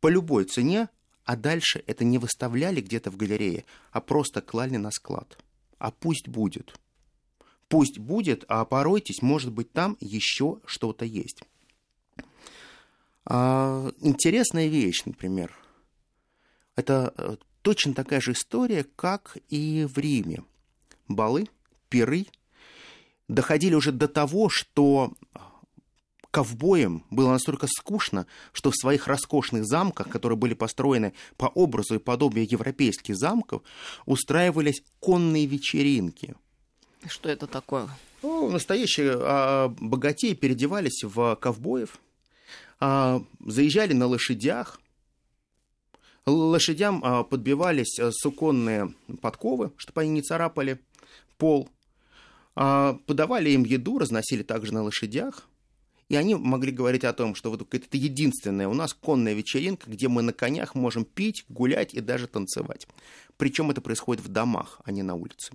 По 0.00 0.08
любой 0.08 0.44
цене 0.44 0.88
а 1.26 1.36
дальше 1.36 1.82
это 1.86 2.04
не 2.04 2.18
выставляли 2.18 2.80
где-то 2.80 3.10
в 3.10 3.16
галерее, 3.16 3.64
а 3.90 4.00
просто 4.00 4.40
клали 4.40 4.76
на 4.76 4.92
склад. 4.92 5.36
А 5.78 5.90
пусть 5.90 6.28
будет. 6.28 6.78
Пусть 7.68 7.98
будет, 7.98 8.44
а 8.48 8.64
поройтесь, 8.64 9.22
может 9.22 9.52
быть, 9.52 9.72
там 9.72 9.96
еще 10.00 10.60
что-то 10.64 11.04
есть. 11.04 11.42
А, 13.26 13.90
интересная 14.00 14.68
вещь, 14.68 15.02
например. 15.04 15.52
Это 16.76 17.12
э, 17.16 17.36
точно 17.62 17.92
такая 17.94 18.20
же 18.20 18.32
история, 18.32 18.86
как 18.96 19.36
и 19.48 19.86
в 19.92 19.98
Риме. 19.98 20.44
Балы, 21.08 21.48
пиры 21.88 22.26
доходили 23.28 23.74
уже 23.74 23.90
до 23.90 24.06
того, 24.06 24.48
что 24.48 25.12
ковбоям 26.30 27.04
было 27.10 27.30
настолько 27.30 27.66
скучно, 27.66 28.26
что 28.52 28.70
в 28.70 28.76
своих 28.76 29.08
роскошных 29.08 29.64
замках, 29.64 30.08
которые 30.08 30.36
были 30.36 30.54
построены 30.54 31.12
по 31.36 31.46
образу 31.46 31.94
и 31.96 31.98
подобию 31.98 32.46
европейских 32.48 33.16
замков, 33.16 33.62
устраивались 34.04 34.82
конные 35.00 35.46
вечеринки. 35.46 36.34
Что 37.06 37.28
это 37.28 37.46
такое? 37.46 37.88
Ну, 38.22 38.50
настоящие 38.50 39.16
а, 39.18 39.68
богатеи 39.80 40.34
переодевались 40.34 41.02
в 41.04 41.36
ковбоев, 41.36 41.98
а, 42.80 43.22
заезжали 43.44 43.92
на 43.92 44.06
лошадях, 44.06 44.80
лошадям 46.26 47.00
а, 47.04 47.22
подбивались 47.22 47.98
а, 47.98 48.10
суконные 48.12 48.94
подковы, 49.20 49.72
чтобы 49.76 50.02
они 50.02 50.10
не 50.10 50.22
царапали 50.22 50.80
пол, 51.38 51.68
а, 52.54 52.98
подавали 53.06 53.50
им 53.50 53.64
еду, 53.64 53.98
разносили 53.98 54.42
также 54.42 54.74
на 54.74 54.82
лошадях, 54.82 55.48
и 56.08 56.16
они 56.16 56.34
могли 56.34 56.70
говорить 56.70 57.04
о 57.04 57.12
том, 57.12 57.34
что 57.34 57.50
вот 57.50 57.62
это 57.74 57.96
единственная 57.96 58.68
у 58.68 58.74
нас 58.74 58.94
конная 58.94 59.34
вечеринка, 59.34 59.90
где 59.90 60.08
мы 60.08 60.22
на 60.22 60.32
конях 60.32 60.74
можем 60.74 61.04
пить, 61.04 61.44
гулять 61.48 61.94
и 61.94 62.00
даже 62.00 62.28
танцевать. 62.28 62.86
Причем 63.36 63.70
это 63.70 63.80
происходит 63.80 64.24
в 64.24 64.28
домах, 64.28 64.80
а 64.84 64.92
не 64.92 65.02
на 65.02 65.14
улице. 65.14 65.52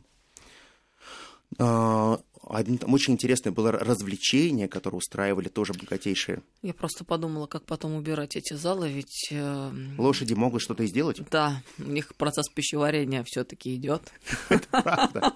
А, 2.54 2.66
очень 2.88 3.14
интересное 3.14 3.54
было 3.54 3.72
развлечение, 3.72 4.68
которое 4.68 4.98
устраивали 4.98 5.48
тоже 5.48 5.72
богатейшие. 5.72 6.44
Я 6.62 6.74
просто 6.74 7.06
подумала, 7.06 7.48
как 7.48 7.64
потом 7.64 7.96
убирать 7.96 8.36
эти 8.36 8.54
залы, 8.56 8.92
ведь... 8.92 9.30
Э... 9.32 9.72
Лошади 9.98 10.34
могут 10.34 10.62
что-то 10.62 10.86
сделать? 10.86 11.22
Да, 11.32 11.64
у 11.78 11.84
них 11.84 12.14
процесс 12.16 12.50
пищеварения 12.50 13.24
все 13.26 13.46
таки 13.46 13.74
идет. 13.76 14.02
Это 14.50 14.68
правда. 14.70 15.34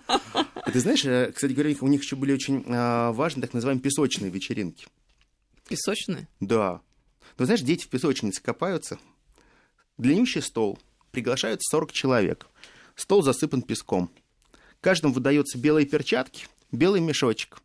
Ты 0.74 0.80
знаешь, 0.82 1.06
э, 1.06 1.32
кстати 1.34 1.54
говоря, 1.54 1.74
у 1.80 1.88
них 1.88 2.04
еще 2.04 2.18
были 2.18 2.34
очень 2.34 2.66
а, 2.68 3.14
важные 3.14 3.44
так 3.44 3.54
называемые 3.54 3.82
песочные 3.82 4.30
вечеринки. 4.30 4.88
Песочные? 5.70 6.28
Да. 6.42 6.82
Но 7.38 7.46
знаешь, 7.46 7.62
дети 7.62 7.86
в 7.86 7.90
песочнице 7.90 8.42
копаются. 8.42 9.00
Длиннющий 9.98 10.42
стол. 10.42 10.80
Приглашают 11.12 11.64
40 11.64 11.94
человек. 11.94 12.48
Стол 12.96 13.24
засыпан 13.24 13.62
песком. 13.62 14.12
Каждому 14.82 15.14
выдается 15.14 15.58
белые 15.58 15.86
перчатки, 15.88 16.48
белый 16.76 17.02
мешочек. 17.02 17.62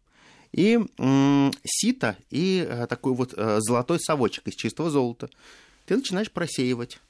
И 0.52 0.78
м- 0.98 1.52
сито, 1.64 2.16
и 2.30 2.66
а, 2.68 2.86
такой 2.86 3.14
вот 3.14 3.34
а, 3.36 3.58
золотой 3.60 4.00
совочек 4.00 4.48
из 4.48 4.54
чистого 4.54 4.90
золота. 4.90 5.30
Ты 5.86 5.96
начинаешь 5.96 6.30
просеивать. 6.30 7.00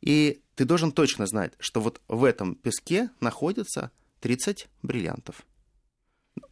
И 0.00 0.40
ты 0.54 0.64
должен 0.64 0.92
точно 0.92 1.26
знать, 1.26 1.52
что 1.58 1.80
вот 1.80 2.00
в 2.08 2.24
этом 2.24 2.54
песке 2.54 3.10
находится 3.20 3.90
30 4.20 4.68
бриллиантов 4.82 5.44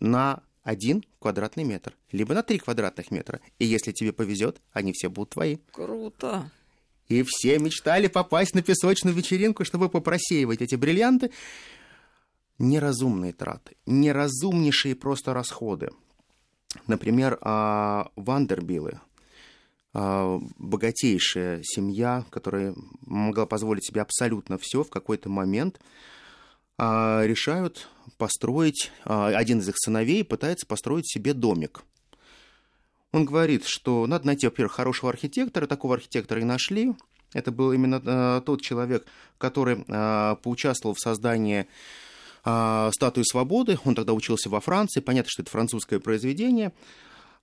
на 0.00 0.42
один 0.62 1.04
квадратный 1.18 1.64
метр, 1.64 1.92
либо 2.12 2.34
на 2.34 2.42
три 2.42 2.58
квадратных 2.58 3.10
метра. 3.10 3.40
И 3.58 3.66
если 3.66 3.92
тебе 3.92 4.12
повезет, 4.12 4.60
они 4.72 4.92
все 4.92 5.10
будут 5.10 5.30
твои. 5.30 5.58
Круто. 5.72 6.50
И 7.08 7.24
все 7.26 7.58
мечтали 7.58 8.06
попасть 8.06 8.54
на 8.54 8.62
песочную 8.62 9.14
вечеринку, 9.14 9.64
чтобы 9.64 9.88
попросеивать 9.88 10.62
эти 10.62 10.76
бриллианты. 10.76 11.30
Неразумные 12.58 13.32
траты, 13.32 13.76
неразумнейшие 13.86 14.94
просто 14.94 15.34
расходы. 15.34 15.90
Например, 16.86 17.38
а, 17.40 18.10
Вандербилы, 18.16 19.00
а, 19.94 20.38
богатейшая 20.58 21.60
семья, 21.62 22.24
которая 22.30 22.74
могла 23.02 23.46
позволить 23.46 23.86
себе 23.86 24.00
абсолютно 24.00 24.58
все 24.58 24.82
в 24.82 24.90
какой-то 24.90 25.28
момент, 25.28 25.80
а, 26.78 27.22
решают 27.24 27.88
построить, 28.16 28.90
один 29.04 29.58
из 29.58 29.68
их 29.68 29.74
сыновей 29.76 30.24
пытается 30.24 30.66
построить 30.66 31.08
себе 31.08 31.34
домик. 31.34 31.82
Он 33.12 33.24
говорит, 33.24 33.64
что 33.66 34.06
надо 34.06 34.26
найти, 34.26 34.46
во-первых, 34.46 34.72
хорошего 34.72 35.10
архитектора, 35.10 35.66
такого 35.66 35.94
архитектора 35.94 36.40
и 36.40 36.44
нашли. 36.44 36.94
Это 37.34 37.50
был 37.52 37.72
именно 37.72 38.40
тот 38.40 38.62
человек, 38.62 39.06
который 39.38 39.84
поучаствовал 40.36 40.94
в 40.94 41.00
создании 41.00 41.66
э, 42.44 42.90
статуи 42.94 43.22
свободы. 43.22 43.78
Он 43.84 43.94
тогда 43.94 44.12
учился 44.12 44.48
во 44.50 44.60
Франции. 44.60 45.00
Понятно, 45.00 45.30
что 45.30 45.42
это 45.42 45.50
французское 45.50 46.00
произведение. 46.00 46.72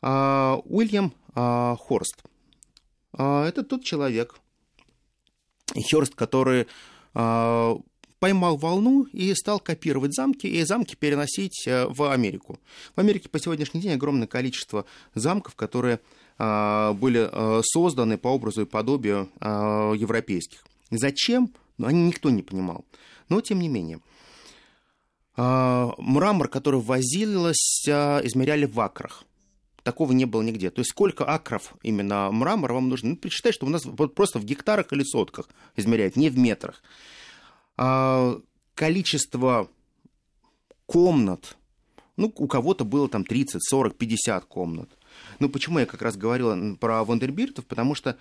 Э, 0.01 0.57
Уильям 0.65 1.13
э, 1.35 1.75
Хорст. 1.79 2.23
Это 3.11 3.63
тот 3.63 3.83
человек, 3.83 4.35
Хёрст, 5.73 6.13
который 6.13 6.67
поймал 8.19 8.57
волну 8.57 9.07
и 9.13 9.33
стал 9.33 9.59
копировать 9.59 10.13
замки 10.13 10.45
и 10.45 10.63
замки 10.63 10.95
переносить 10.95 11.65
э, 11.65 11.87
в 11.87 12.11
Америку. 12.11 12.59
В 12.95 12.99
Америке 12.99 13.29
по 13.29 13.39
сегодняшний 13.39 13.81
день 13.81 13.93
огромное 13.93 14.27
количество 14.27 14.85
замков, 15.15 15.55
которые 15.55 15.99
были 16.37 17.29
э, 17.29 17.61
созданы 17.63 18.17
по 18.17 18.29
образу 18.29 18.61
и 18.61 18.65
подобию 18.65 19.29
европейских. 19.41 20.63
Зачем? 20.89 21.53
Ну, 21.77 21.87
они 21.87 22.07
никто 22.07 22.29
не 22.29 22.43
понимал. 22.43 22.85
Но 23.27 23.41
тем 23.41 23.59
не 23.59 23.67
менее. 23.67 23.99
Мрамор, 25.39 26.49
который 26.49 26.81
возилось, 26.81 27.87
измеряли 27.87 28.65
в 28.65 28.79
акрах. 28.79 29.23
Такого 29.83 30.11
не 30.11 30.25
было 30.25 30.41
нигде. 30.41 30.69
То 30.69 30.79
есть 30.79 30.91
сколько 30.91 31.23
акров 31.25 31.73
именно 31.81 32.29
мрамора 32.31 32.73
вам 32.73 32.89
нужно? 32.89 33.11
Ну, 33.11 33.15
посчитай, 33.15 33.53
что 33.53 33.65
у 33.65 33.69
нас 33.69 33.85
вот 33.85 34.15
просто 34.15 34.39
в 34.39 34.43
гектарах 34.43 34.91
или 34.91 35.03
сотках 35.03 35.47
измеряют, 35.77 36.15
не 36.15 36.29
в 36.29 36.37
метрах. 36.37 36.83
А, 37.77 38.37
количество 38.75 39.69
комнат, 40.85 41.55
ну, 42.17 42.33
у 42.35 42.47
кого-то 42.47 42.83
было 42.83 43.07
там 43.07 43.23
30, 43.23 43.61
40, 43.63 43.95
50 43.95 44.45
комнат. 44.45 44.89
Ну, 45.39 45.49
почему 45.49 45.79
я 45.79 45.85
как 45.85 46.01
раз 46.01 46.17
говорил 46.17 46.75
про 46.75 47.03
Вандербиртов? 47.05 47.65
Потому 47.65 47.95
что 47.95 48.17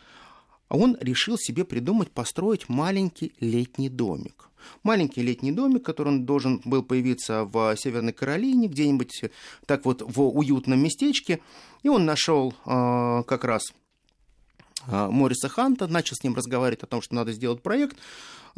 он 0.76 0.96
решил 1.00 1.36
себе 1.38 1.64
придумать 1.64 2.10
построить 2.10 2.68
маленький 2.68 3.32
летний 3.40 3.88
домик. 3.88 4.50
Маленький 4.82 5.22
летний 5.22 5.52
домик, 5.52 5.84
который 5.84 6.08
он 6.08 6.26
должен 6.26 6.60
был 6.64 6.82
появиться 6.82 7.44
в 7.44 7.74
Северной 7.76 8.12
Каролине, 8.12 8.68
где-нибудь 8.68 9.24
так 9.66 9.84
вот 9.84 10.02
в 10.02 10.20
уютном 10.20 10.82
местечке. 10.82 11.40
И 11.82 11.88
он 11.88 12.04
нашел 12.04 12.52
э, 12.66 13.22
как 13.26 13.44
раз 13.44 13.72
э, 14.86 15.08
Мориса 15.10 15.48
Ханта, 15.48 15.86
начал 15.86 16.16
с 16.16 16.24
ним 16.24 16.34
разговаривать 16.34 16.82
о 16.82 16.86
том, 16.86 17.00
что 17.00 17.14
надо 17.14 17.32
сделать 17.32 17.62
проект. 17.62 17.96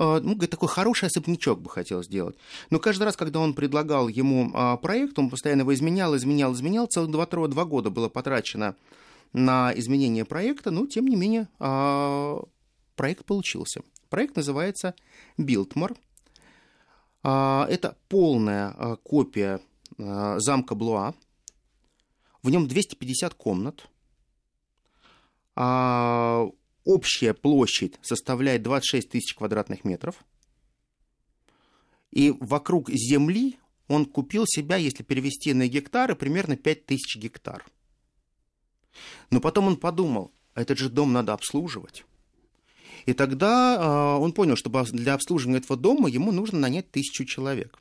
А, 0.01 0.19
ну, 0.19 0.35
такой 0.35 0.69
хороший 0.69 1.09
особнячок 1.09 1.61
бы 1.61 1.69
хотел 1.69 2.03
сделать. 2.03 2.37
Но 2.71 2.79
каждый 2.79 3.03
раз, 3.03 3.17
когда 3.17 3.39
он 3.39 3.53
предлагал 3.53 4.09
ему 4.09 4.51
а, 4.55 4.79
проект, 4.79 5.19
он 5.19 5.29
постоянно 5.29 5.61
его 5.61 5.75
изменял, 5.75 6.17
изменял, 6.17 6.55
изменял. 6.55 6.87
Целых 6.87 7.11
два, 7.11 7.27
два 7.27 7.65
года 7.67 7.91
было 7.91 8.09
потрачено 8.09 8.75
на 9.33 9.73
изменение 9.77 10.25
проекта, 10.25 10.71
но, 10.71 10.87
тем 10.87 11.07
не 11.07 11.17
менее, 11.17 11.49
а, 11.59 12.43
проект 12.97 13.25
получился. 13.25 13.83
Проект 14.09 14.37
называется 14.37 14.95
«Билтмор». 15.39 15.97
Это 17.23 17.97
полная 18.09 18.97
копия 19.05 19.61
замка 19.99 20.75
Блуа. 20.75 21.15
В 22.43 22.49
нем 22.49 22.67
250 22.67 23.35
комнат. 23.35 23.89
Общая 25.55 27.35
площадь 27.35 27.99
составляет 28.01 28.63
26 28.63 29.11
тысяч 29.11 29.35
квадратных 29.35 29.85
метров. 29.85 30.25
И 32.11 32.35
вокруг 32.41 32.89
земли 32.91 33.59
он 33.87 34.07
купил 34.07 34.45
себя, 34.47 34.77
если 34.77 35.03
перевести 35.03 35.53
на 35.53 35.69
гектары, 35.69 36.17
примерно 36.17 36.57
5 36.57 36.87
тысяч 36.87 37.17
гектар. 37.17 37.65
Но 39.31 39.41
потом 39.41 39.67
он 39.67 39.77
подумал, 39.77 40.33
этот 40.55 40.79
же 40.79 40.89
дом 40.89 41.13
надо 41.13 41.33
обслуживать. 41.33 42.05
И 43.07 43.13
тогда 43.13 43.77
э, 43.77 44.21
он 44.21 44.33
понял, 44.33 44.57
что 44.57 44.71
для 44.93 45.15
обслуживания 45.15 45.59
этого 45.59 45.79
дома 45.79 46.09
ему 46.09 46.33
нужно 46.33 46.59
нанять 46.59 46.91
тысячу 46.91 47.25
человек. 47.25 47.79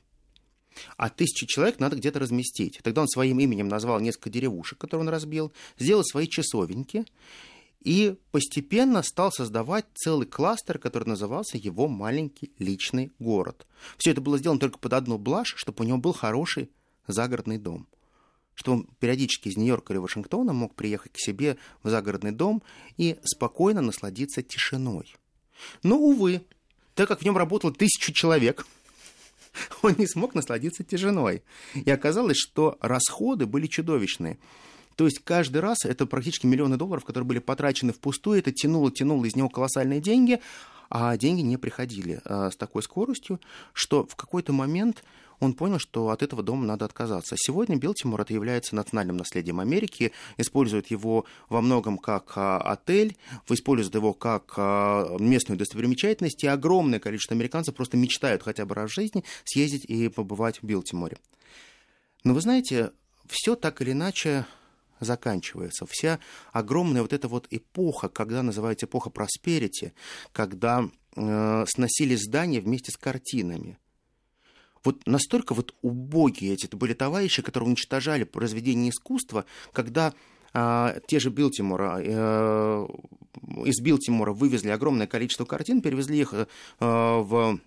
А 0.98 1.10
тысячу 1.10 1.45
человек 1.45 1.80
надо 1.80 1.98
где-то 1.98 2.19
разместить. 2.19 2.80
Тогда 2.84 3.02
он 3.02 3.08
своим 3.08 3.39
именем 3.39 3.67
назвал 3.67 4.00
несколько 4.00 4.30
деревушек, 4.30 4.78
которые 4.78 5.08
он 5.08 5.10
разбил, 5.10 5.52
сделал 5.78 6.04
свои 6.04 6.28
часовеньки 6.28 7.06
и 7.82 8.15
постепенно 8.32 9.02
стал 9.04 9.32
создавать 9.32 9.86
целый 9.93 10.28
кластер, 10.28 10.80
который 10.80 11.08
назывался 11.08 11.58
его 11.58 11.88
маленький 11.88 12.52
личный 12.60 13.12
город. 13.19 13.65
Все 13.98 14.12
это 14.12 14.22
было 14.22 14.38
сделано 14.38 14.60
только 14.60 14.80
под 14.80 14.93
одну 14.93 15.17
блажь, 15.17 15.54
чтобы 15.56 15.84
у 15.84 15.88
него 15.88 15.98
был 15.98 16.13
хороший 16.13 16.69
загородный 17.08 17.58
дом. 17.58 17.88
Чтобы 18.60 18.80
он 18.80 18.88
периодически 19.00 19.48
из 19.48 19.56
Нью-Йорка 19.56 19.93
или 19.93 20.00
Вашингтона 20.00 20.52
мог 20.52 20.76
приехать 20.76 21.13
к 21.13 21.17
себе 21.17 21.56
в 21.82 21.89
загородный 21.89 22.34
дом 22.34 22.62
и 22.98 23.17
спокойно 23.24 23.80
насладиться 23.80 24.43
тишиной. 24.43 25.15
Но, 25.82 25.98
увы, 25.98 26.41
так 26.93 27.08
как 27.08 27.22
в 27.22 27.24
нем 27.24 27.38
работало 27.38 27.74
тысячу 27.74 28.12
человек, 28.12 28.67
он 29.82 29.95
не 29.98 30.06
смог 30.08 30.36
насладиться 30.36 30.84
тишиной. 30.84 31.41
И 31.74 31.89
оказалось, 31.89 32.36
что 32.36 32.78
расходы 32.82 33.45
были 33.45 33.65
чудовищные. 33.65 34.38
То 34.98 35.06
есть 35.06 35.19
каждый 35.24 35.60
раз 35.60 35.86
это 35.86 36.06
практически 36.06 36.45
миллионы 36.45 36.76
долларов, 36.76 37.06
которые 37.06 37.26
были 37.26 37.39
потрачены 37.39 37.93
впустую, 37.93 38.39
это 38.39 38.52
тянуло, 38.52 38.91
тянуло 38.91 39.24
из 39.24 39.38
него 39.38 39.48
колоссальные 39.48 40.02
деньги, 40.02 40.41
а 40.89 41.15
деньги 41.15 41.39
не 41.39 41.56
приходили 41.56 42.19
а, 42.26 42.52
с 42.52 42.58
такой 42.58 42.84
скоростью, 42.84 43.39
что 43.72 44.06
в 44.06 44.17
какой-то 44.17 44.52
момент 44.52 45.06
он 45.39 45.54
понял, 45.54 45.80
что 45.80 46.10
от 46.10 46.21
этого 46.21 46.43
дома 46.43 46.65
надо 46.65 46.86
отказаться. 46.86 47.36
Сегодня 47.38 47.78
Билтимор 47.78 48.21
это 48.21 48.34
является 48.34 48.75
национальным 48.75 49.17
наследием 49.17 49.60
Америки, 49.60 50.12
используют 50.38 50.88
его 50.88 51.25
во 51.47 51.62
многом 51.62 51.97
как 51.97 52.34
а, 52.36 52.58
отель, 52.60 53.17
используют 53.47 53.95
его 53.95 54.13
как 54.13 54.54
а, 54.58 55.17
местную 55.19 55.58
достопримечательность, 55.58 56.43
и 56.43 56.47
огромное 56.47 56.99
количество 56.99 57.36
американцев 57.36 57.75
просто 57.75 57.97
мечтают 57.97 58.43
хотя 58.43 58.65
бы 58.65 58.75
раз 58.75 58.91
в 58.91 58.93
жизни 58.93 59.23
съездить 59.45 59.86
и 59.86 60.10
побывать 60.10 60.62
в 60.62 60.65
Билтиморе. 60.65 61.17
Но 62.23 62.34
вы 62.34 62.41
знаете, 62.41 62.91
все 63.28 63.56
так 63.56 63.82
или 63.82 63.91
иначе 63.91 64.45
заканчивается. 64.99 65.86
Вся 65.88 66.19
огромная 66.52 67.02
вот 67.02 67.13
эта 67.13 67.28
вот 67.28 67.47
эпоха, 67.49 68.10
когда 68.10 68.43
называется 68.43 68.86
эпоха 68.86 69.10
просперити, 69.10 69.93
когда 70.34 70.89
э, 71.15 71.65
сносили 71.67 72.15
здания 72.15 72.60
вместе 72.60 72.91
с 72.91 72.97
картинами. 72.97 73.78
Вот 74.84 75.06
настолько 75.06 75.54
вот 75.54 75.76
убогие 75.82 76.54
эти 76.54 76.74
были 76.76 76.94
товарищи, 76.94 77.42
которые 77.42 77.70
уничтожали 77.70 78.24
произведения 78.24 78.89
искусства, 78.89 79.46
когда 79.74 80.13
э, 80.54 81.00
те 81.08 81.20
же 81.20 81.30
Билтимора, 81.30 82.00
э, 82.02 82.88
из 83.65 83.82
Билтимора 83.82 84.34
вывезли 84.34 84.70
огромное 84.70 85.08
количество 85.08 85.46
картин, 85.46 85.82
перевезли 85.82 86.20
их 86.20 86.34
э, 86.34 86.46
в 86.80 87.60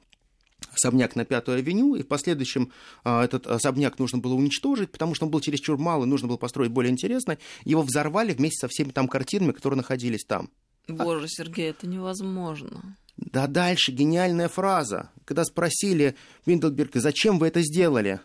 особняк 0.72 1.16
на 1.16 1.24
Пятую 1.24 1.58
авеню, 1.58 1.96
и 1.96 2.02
в 2.02 2.08
последующем 2.08 2.72
а, 3.04 3.24
этот 3.24 3.46
особняк 3.46 3.98
нужно 3.98 4.18
было 4.18 4.34
уничтожить, 4.34 4.90
потому 4.90 5.14
что 5.14 5.26
он 5.26 5.30
был 5.30 5.40
чересчур 5.40 5.76
мал, 5.76 6.02
и 6.02 6.06
нужно 6.06 6.28
было 6.28 6.36
построить 6.36 6.70
более 6.70 6.92
интересный. 6.92 7.38
Его 7.64 7.82
взорвали 7.82 8.32
вместе 8.32 8.58
со 8.60 8.68
всеми 8.68 8.90
там 8.90 9.08
картинами, 9.08 9.52
которые 9.52 9.78
находились 9.78 10.24
там. 10.24 10.50
Боже, 10.88 11.26
Сергей, 11.28 11.70
это 11.70 11.86
невозможно. 11.86 12.96
Да 13.16 13.46
дальше 13.46 13.92
гениальная 13.92 14.48
фраза. 14.48 15.10
Когда 15.24 15.44
спросили 15.44 16.16
Виндельберга, 16.46 17.00
зачем 17.00 17.38
вы 17.38 17.48
это 17.48 17.62
сделали? 17.62 18.20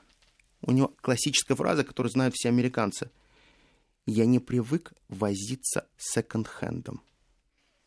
У 0.62 0.72
него 0.72 0.94
классическая 1.02 1.56
фраза, 1.56 1.84
которую 1.84 2.12
знают 2.12 2.36
все 2.36 2.50
американцы. 2.50 3.10
Я 4.06 4.26
не 4.26 4.40
привык 4.40 4.94
возиться 5.10 5.86
секонд-хендом. 5.98 7.02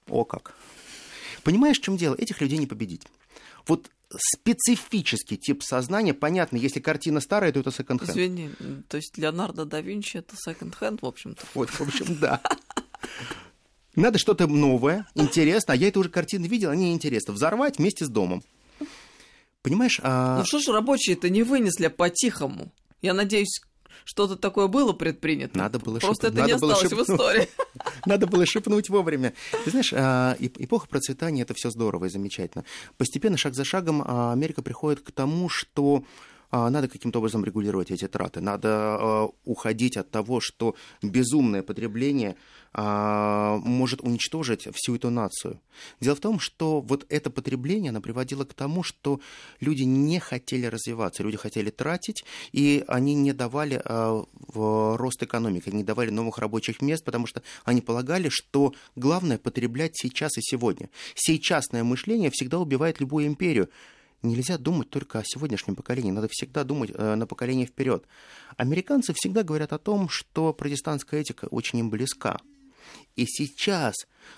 О 0.09 0.25
как. 0.25 0.55
Понимаешь, 1.43 1.79
в 1.79 1.83
чем 1.83 1.97
дело? 1.97 2.15
Этих 2.15 2.41
людей 2.41 2.59
не 2.59 2.67
победить. 2.67 3.07
Вот 3.67 3.91
специфический 4.17 5.37
тип 5.37 5.63
сознания. 5.63 6.15
Понятно, 6.15 6.57
если 6.57 6.81
картина 6.81 7.21
старая, 7.21 7.53
то 7.53 7.61
это 7.61 7.71
секонд-хенд. 7.71 8.11
Извини, 8.11 8.51
то 8.89 8.97
есть 8.97 9.17
Леонардо 9.17 9.65
да 9.65 9.81
Винчи 9.81 10.19
это 10.19 10.35
секонд-хенд, 10.37 11.03
в 11.03 11.07
общем-то. 11.07 11.43
Вот, 11.55 11.71
в 11.71 11.81
общем, 11.81 12.17
да. 12.19 12.41
Надо 13.97 14.19
что-то 14.19 14.47
новое, 14.47 15.07
интересно. 15.15 15.75
А 15.75 15.77
я 15.77 15.89
это 15.89 15.99
уже 15.99 16.09
картины 16.09 16.47
видел, 16.47 16.71
они 16.71 16.93
интересны. 16.93 17.35
Взорвать 17.35 17.79
вместе 17.79 18.05
с 18.05 18.09
домом. 18.09 18.43
Понимаешь? 19.63 20.01
А... 20.03 20.39
Ну 20.39 20.45
что 20.45 20.59
ж 20.61 20.69
рабочие-то 20.69 21.29
не 21.29 21.43
вынесли 21.43 21.89
по-тихому? 21.89 22.73
Я 23.03 23.15
надеюсь, 23.15 23.61
что-то 24.05 24.37
такое 24.37 24.67
было 24.69 24.93
предпринято. 24.93 25.59
Надо 25.59 25.79
было 25.79 25.99
Просто 25.99 26.29
шип... 26.29 26.33
это 26.33 26.41
Надо 26.41 26.49
не 26.49 26.55
осталось 26.55 26.81
шипнуть. 26.81 27.09
в 27.09 27.13
истории. 27.13 27.49
Надо 28.07 28.27
было 28.27 28.47
шепнуть 28.47 28.89
вовремя. 28.89 29.35
Ты 29.65 29.71
знаешь, 29.71 29.93
а, 29.95 30.37
эпоха 30.39 30.89
процветания– 30.89 31.43
это 31.43 31.55
все 31.55 31.71
здорово 31.71 32.07
и 32.07 32.09
замечательно. 32.09 32.65
Постепенно, 32.97 33.37
шаг 33.37 33.55
за 33.55 33.65
шагом, 33.65 34.03
а, 34.07 34.33
Америка 34.33 34.63
приходит 34.63 35.01
к 35.01 35.13
тому, 35.13 35.49
что 35.49 36.05
надо 36.53 36.89
каким-то 36.89 37.19
образом 37.19 37.45
регулировать 37.45 37.91
эти 37.91 38.09
траты, 38.09 38.41
надо 38.41 39.29
уходить 39.45 39.97
от 39.97 40.11
того, 40.11 40.41
что 40.41 40.75
безумное 41.03 41.63
потребление 41.63 42.37
может 42.73 44.01
уничтожить 44.01 44.69
всю 44.75 44.95
эту 44.95 45.11
нацию. 45.11 45.61
Дело 46.01 46.15
в 46.15 46.21
том, 46.21 46.39
что 46.39 46.81
вот 46.81 47.05
это 47.09 47.29
потребление, 47.31 47.91
оно 47.91 48.01
приводило 48.01 48.45
к 48.45 48.55
тому, 48.55 48.85
что 48.85 49.21
люди 49.59 49.83
не 49.83 50.21
хотели 50.21 50.67
развиваться, 50.67 51.23
люди 51.23 51.37
хотели 51.37 51.71
тратить, 51.71 52.25
и 52.53 52.85
они 52.87 53.15
не 53.15 53.33
давали 53.33 53.83
рост 54.55 55.23
экономики, 55.23 55.71
не 55.71 55.83
давали 55.85 56.11
новых 56.11 56.39
рабочих 56.39 56.81
мест, 56.81 57.05
потому 57.05 57.27
что 57.27 57.43
они 57.65 57.81
полагали, 57.81 58.29
что 58.29 58.73
главное 58.95 59.39
потреблять 59.39 59.93
сейчас 59.97 60.39
и 60.39 60.41
сегодня. 60.43 60.91
Сейчасное 61.15 61.83
мышление 61.83 62.31
всегда 62.31 62.59
убивает 62.59 63.01
любую 63.01 63.27
империю 63.27 63.69
нельзя 64.23 64.59
думать 64.59 64.91
только 64.91 65.19
о 65.19 65.25
сегодняшнем 65.25 65.77
поколении, 65.77 66.11
надо 66.11 66.29
всегда 66.31 66.65
думать 66.65 66.91
э, 66.95 67.15
на 67.15 67.27
поколение 67.27 67.67
вперед. 67.67 68.05
Американцы 68.57 69.13
всегда 69.15 69.43
говорят 69.43 69.73
о 69.73 69.79
том, 69.79 70.09
что 70.09 70.53
протестантская 70.53 71.21
этика 71.21 71.47
очень 71.47 71.79
им 71.79 71.91
близка. 71.91 72.39
И 73.17 73.27
сейчас, 73.27 73.95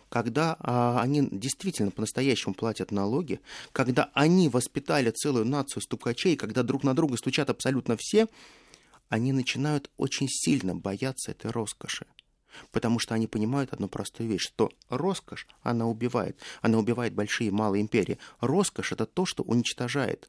когда 0.09 0.57
а, 0.59 1.01
они 1.01 1.29
действительно 1.31 1.91
по-настоящему 1.91 2.55
платят 2.55 2.91
налоги, 2.91 3.41
когда 3.73 4.11
они 4.15 4.49
воспитали 4.49 5.11
целую 5.11 5.47
нацию 5.47 5.83
стукачей, 5.83 6.37
когда 6.37 6.63
друг 6.63 6.83
на 6.83 6.95
друга 6.95 7.17
стучат 7.17 7.51
абсолютно 7.51 7.97
все, 7.99 8.27
они 9.09 9.33
начинают 9.33 9.91
очень 9.97 10.29
сильно 10.29 10.75
бояться 10.75 11.31
этой 11.31 11.51
роскоши. 11.51 12.07
Потому 12.71 12.99
что 12.99 13.15
они 13.15 13.27
понимают 13.27 13.73
одну 13.73 13.89
простую 13.89 14.29
вещь, 14.29 14.43
что 14.43 14.71
роскошь, 14.89 15.47
она 15.63 15.87
убивает. 15.87 16.39
Она 16.61 16.79
убивает 16.79 17.15
большие 17.15 17.49
и 17.49 17.53
малые 17.53 17.83
империи. 17.83 18.19
Роскошь– 18.41 18.93
это 18.93 19.07
то, 19.07 19.27
что 19.27 19.43
уничтожает. 19.43 20.29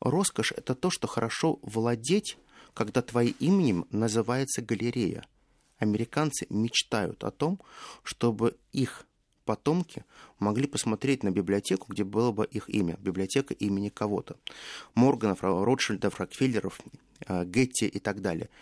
Роскошь– 0.00 0.52
это 0.56 0.74
то, 0.74 0.90
что 0.90 1.06
хорошо 1.06 1.58
владеть, 1.62 2.38
когда 2.74 3.02
твоим 3.02 3.34
именем 3.38 3.86
называется 3.90 4.62
галерея. 4.62 5.24
Американцы 5.78 6.46
мечтают 6.50 7.24
о 7.24 7.30
том, 7.30 7.60
чтобы 8.02 8.56
их 8.72 9.06
потомки 9.44 10.04
могли 10.38 10.66
посмотреть 10.66 11.22
на 11.22 11.30
библиотеку, 11.30 11.92
где 11.92 12.04
было 12.04 12.32
бы 12.32 12.46
их 12.46 12.68
имя, 12.68 12.96
библиотека 12.98 13.54
имени 13.54 13.88
кого-то. 13.88 14.36
Морганов, 14.94 15.42
Ротшильдов, 15.42 16.18
Рокфеллеров, 16.18 16.80
э, 17.26 17.44
Гетти 17.44 17.86
и 17.86 17.98
так 17.98 18.20
далее– 18.20 18.48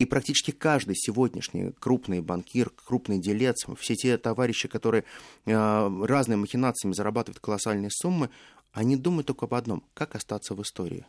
и 0.00 0.06
практически 0.06 0.50
каждый 0.50 0.96
сегодняшний 0.96 1.72
крупный 1.78 2.22
банкир, 2.22 2.70
крупный 2.70 3.18
делец, 3.18 3.66
все 3.78 3.94
те 3.94 4.16
товарищи, 4.16 4.66
которые 4.66 5.04
э, 5.44 6.04
разными 6.06 6.40
махинациями 6.40 6.94
зарабатывают 6.94 7.38
колоссальные 7.38 7.90
суммы, 7.92 8.30
они 8.72 8.96
думают 8.96 9.26
только 9.26 9.44
об 9.44 9.52
одном– 9.52 9.84
как 9.94 10.14
остаться 10.14 10.54
в 10.54 10.62
истории. 10.62 11.04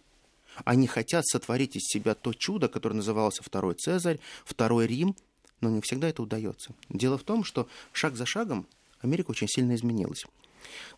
Они 0.66 0.88
хотят 0.88 1.26
сотворить 1.26 1.78
из 1.78 1.84
себя 1.84 2.16
то 2.16 2.34
чудо, 2.34 2.68
которое 2.68 2.96
назывался 2.96 3.44
Второй 3.44 3.76
Цезарь, 3.76 4.20
Второй 4.44 4.88
Рим, 4.88 5.16
но 5.62 5.70
не 5.70 5.80
всегда 5.80 6.10
это 6.10 6.22
удается. 6.22 6.74
Дело 6.90 7.18
в 7.18 7.24
том, 7.24 7.46
что 7.46 7.70
шаг 7.94 8.18
за 8.18 8.26
шагом 8.26 8.68
Америка 9.00 9.32
очень 9.32 9.48
сильно 9.48 9.74
изменилась. 9.74 10.26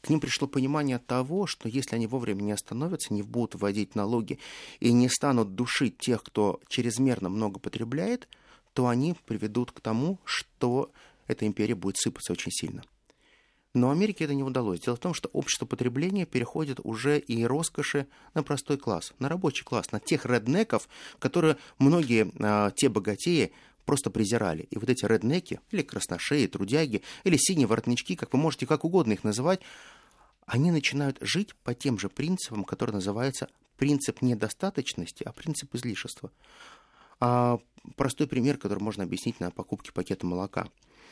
К 0.01 0.09
ним 0.09 0.19
пришло 0.19 0.47
понимание 0.47 0.99
того, 0.99 1.47
что 1.47 1.69
если 1.69 1.95
они 1.95 2.07
вовремя 2.07 2.41
не 2.41 2.51
остановятся, 2.51 3.13
не 3.13 3.21
будут 3.21 3.55
вводить 3.55 3.95
налоги 3.95 4.39
и 4.79 4.91
не 4.91 5.09
станут 5.09 5.55
душить 5.55 5.97
тех, 5.97 6.23
кто 6.23 6.59
чрезмерно 6.67 7.29
много 7.29 7.59
потребляет, 7.59 8.27
то 8.73 8.87
они 8.87 9.15
приведут 9.25 9.71
к 9.71 9.81
тому, 9.81 10.19
что 10.25 10.91
эта 11.27 11.45
империя 11.45 11.75
будет 11.75 11.97
сыпаться 11.97 12.33
очень 12.33 12.51
сильно. 12.51 12.83
Но 13.73 13.89
Америке 13.89 14.25
это 14.25 14.35
не 14.35 14.43
удалось. 14.43 14.81
Дело 14.81 14.95
в 14.95 14.99
том, 14.99 15.15
что 15.15 15.29
общество 15.29 15.65
потребления 15.65 16.27
переходит 16.27 16.79
уже 16.83 17.17
и 17.17 17.43
роскоши 17.43 18.05
на 18.35 18.43
простой 18.43 18.77
класс, 18.77 19.13
на 19.17 19.29
рабочий 19.29 19.63
класс, 19.63 19.91
на 19.91 19.99
тех 19.99 20.27
реднеков, 20.27 20.87
которые 21.17 21.57
многие 21.79 22.31
а, 22.39 22.69
те 22.71 22.87
богатеи 22.87 23.51
просто 23.85 24.09
презирали. 24.09 24.67
И 24.69 24.77
вот 24.77 24.89
эти 24.89 25.05
реднеки, 25.05 25.59
или 25.71 25.81
красношеи, 25.81 26.47
трудяги, 26.47 27.01
или 27.23 27.37
синие 27.37 27.67
воротнички, 27.67 28.15
как 28.15 28.33
вы 28.33 28.39
можете 28.39 28.65
как 28.65 28.83
угодно 28.83 29.13
их 29.13 29.23
называть, 29.23 29.61
они 30.45 30.71
начинают 30.71 31.17
жить 31.21 31.55
по 31.63 31.73
тем 31.73 31.97
же 31.97 32.09
принципам, 32.09 32.63
который 32.63 32.91
называется 32.91 33.49
принцип 33.77 34.21
недостаточности, 34.21 35.23
а 35.23 35.31
принцип 35.31 35.73
излишества. 35.75 36.31
А 37.19 37.59
простой 37.95 38.27
пример, 38.27 38.57
который 38.57 38.79
можно 38.79 39.03
объяснить 39.03 39.39
на 39.39 39.51
покупке 39.51 39.91
пакета 39.91 40.25
молока. 40.25 40.67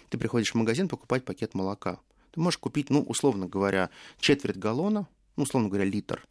Ты 0.10 0.18
приходишь 0.18 0.52
в 0.52 0.56
магазин 0.56 0.90
покупать 0.90 1.24
пакет 1.24 1.54
молока. 1.54 2.00
Ты 2.32 2.40
можешь 2.40 2.58
купить, 2.58 2.90
ну, 2.90 3.02
условно 3.02 3.48
говоря, 3.48 3.90
четверть 4.20 4.58
галлона, 4.58 5.08
ну, 5.36 5.44
условно 5.44 5.70
говоря, 5.70 5.86
литр. 5.86 6.26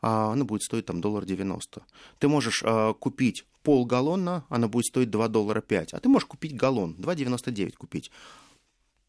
А 0.00 0.32
она 0.32 0.44
будет 0.44 0.62
стоить 0.62 0.86
там 0.86 1.00
доллар 1.00 1.24
90. 1.24 1.82
Ты 2.18 2.28
можешь 2.28 2.62
а, 2.64 2.92
купить 2.92 3.46
полгаллона, 3.64 4.44
она 4.48 4.68
будет 4.68 4.84
стоить 4.84 5.10
2 5.10 5.28
доллара 5.28 5.60
5. 5.60 5.94
А 5.94 6.00
ты 6.00 6.08
можешь 6.08 6.28
купить 6.28 6.54
галлон, 6.54 6.94
2,99 6.98 7.72
купить. 7.76 8.12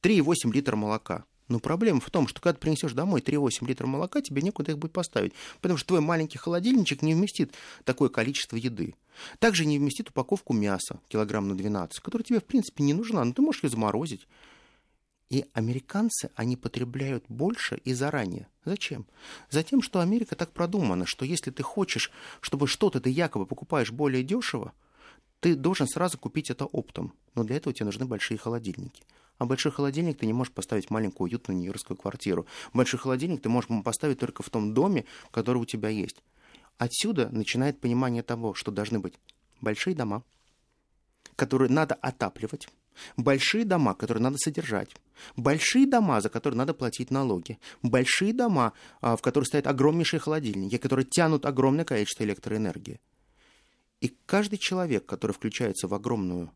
3,8 0.01 0.51
литра 0.51 0.75
молока. 0.75 1.25
Но 1.47 1.59
проблема 1.59 1.99
в 1.99 2.09
том, 2.09 2.27
что 2.27 2.41
когда 2.41 2.53
ты 2.53 2.59
принесешь 2.59 2.93
домой 2.93 3.21
3,8 3.21 3.67
литра 3.67 3.85
молока, 3.85 4.21
тебе 4.21 4.41
некуда 4.41 4.71
их 4.71 4.79
будет 4.79 4.93
поставить, 4.93 5.33
потому 5.61 5.77
что 5.77 5.89
твой 5.89 6.01
маленький 6.01 6.39
холодильничек 6.39 7.03
не 7.03 7.13
вместит 7.13 7.53
такое 7.83 8.09
количество 8.09 8.55
еды. 8.55 8.95
Также 9.37 9.65
не 9.65 9.77
вместит 9.77 10.09
упаковку 10.09 10.53
мяса, 10.53 10.99
килограмм 11.07 11.47
на 11.47 11.55
12, 11.55 11.99
которая 11.99 12.25
тебе, 12.25 12.39
в 12.39 12.45
принципе, 12.45 12.83
не 12.83 12.93
нужна, 12.93 13.23
но 13.23 13.31
ты 13.31 13.41
можешь 13.43 13.63
ее 13.63 13.69
заморозить. 13.69 14.27
И 15.29 15.45
американцы, 15.53 16.29
они 16.35 16.55
потребляют 16.55 17.25
больше 17.29 17.77
и 17.77 17.93
заранее. 17.93 18.47
Зачем? 18.63 19.07
Затем, 19.49 19.81
что 19.81 19.99
Америка 19.99 20.35
так 20.35 20.51
продумана, 20.51 21.05
что 21.05 21.25
если 21.25 21.51
ты 21.51 21.63
хочешь, 21.63 22.11
чтобы 22.41 22.67
что-то 22.67 22.99
ты 22.99 23.09
якобы 23.09 23.45
покупаешь 23.45 23.91
более 23.91 24.23
дешево, 24.23 24.73
ты 25.39 25.55
должен 25.55 25.88
сразу 25.88 26.17
купить 26.17 26.49
это 26.49 26.65
оптом. 26.65 27.13
Но 27.33 27.43
для 27.43 27.57
этого 27.57 27.73
тебе 27.73 27.85
нужны 27.85 28.05
большие 28.05 28.38
холодильники. 28.38 29.03
А 29.38 29.45
большой 29.45 29.71
холодильник 29.71 30.19
ты 30.19 30.25
не 30.25 30.33
можешь 30.33 30.53
поставить 30.53 30.89
маленькую 30.89 31.29
уютную 31.29 31.57
нью-йоркскую 31.57 31.97
квартиру. 31.97 32.45
Большой 32.73 32.99
холодильник 32.99 33.41
ты 33.41 33.49
можешь 33.49 33.69
поставить 33.83 34.19
только 34.19 34.43
в 34.43 34.49
том 34.49 34.73
доме, 34.73 35.05
который 35.31 35.57
у 35.57 35.65
тебя 35.65 35.89
есть. 35.89 36.23
Отсюда 36.77 37.29
начинает 37.29 37.79
понимание 37.79 38.23
того, 38.23 38.53
что 38.53 38.71
должны 38.71 38.99
быть 38.99 39.15
большие 39.59 39.95
дома, 39.95 40.23
которые 41.35 41.69
надо 41.69 41.95
отапливать, 41.95 42.69
большие 43.17 43.65
дома, 43.65 43.93
которые 43.93 44.23
надо 44.23 44.38
содержать, 44.38 44.95
большие 45.36 45.88
дома, 45.88 46.21
за 46.21 46.29
которые 46.29 46.58
надо 46.58 46.73
платить 46.73 47.12
налоги, 47.12 47.60
большие 47.81 48.34
дома, 48.34 48.73
а, 49.01 49.15
в 49.15 49.21
которых 49.21 49.47
стоят 49.47 49.67
огромнейшие 49.67 50.19
холодильники, 50.19 50.77
которые 50.77 51.05
тянут 51.05 51.45
огромное 51.45 51.86
количество 51.86 52.23
электроэнергии. 52.23 52.99
И 54.01 54.15
каждый 54.25 54.58
человек, 54.58 55.05
который 55.05 55.31
включается 55.31 55.88
в 55.88 55.93
огромную 55.93 56.51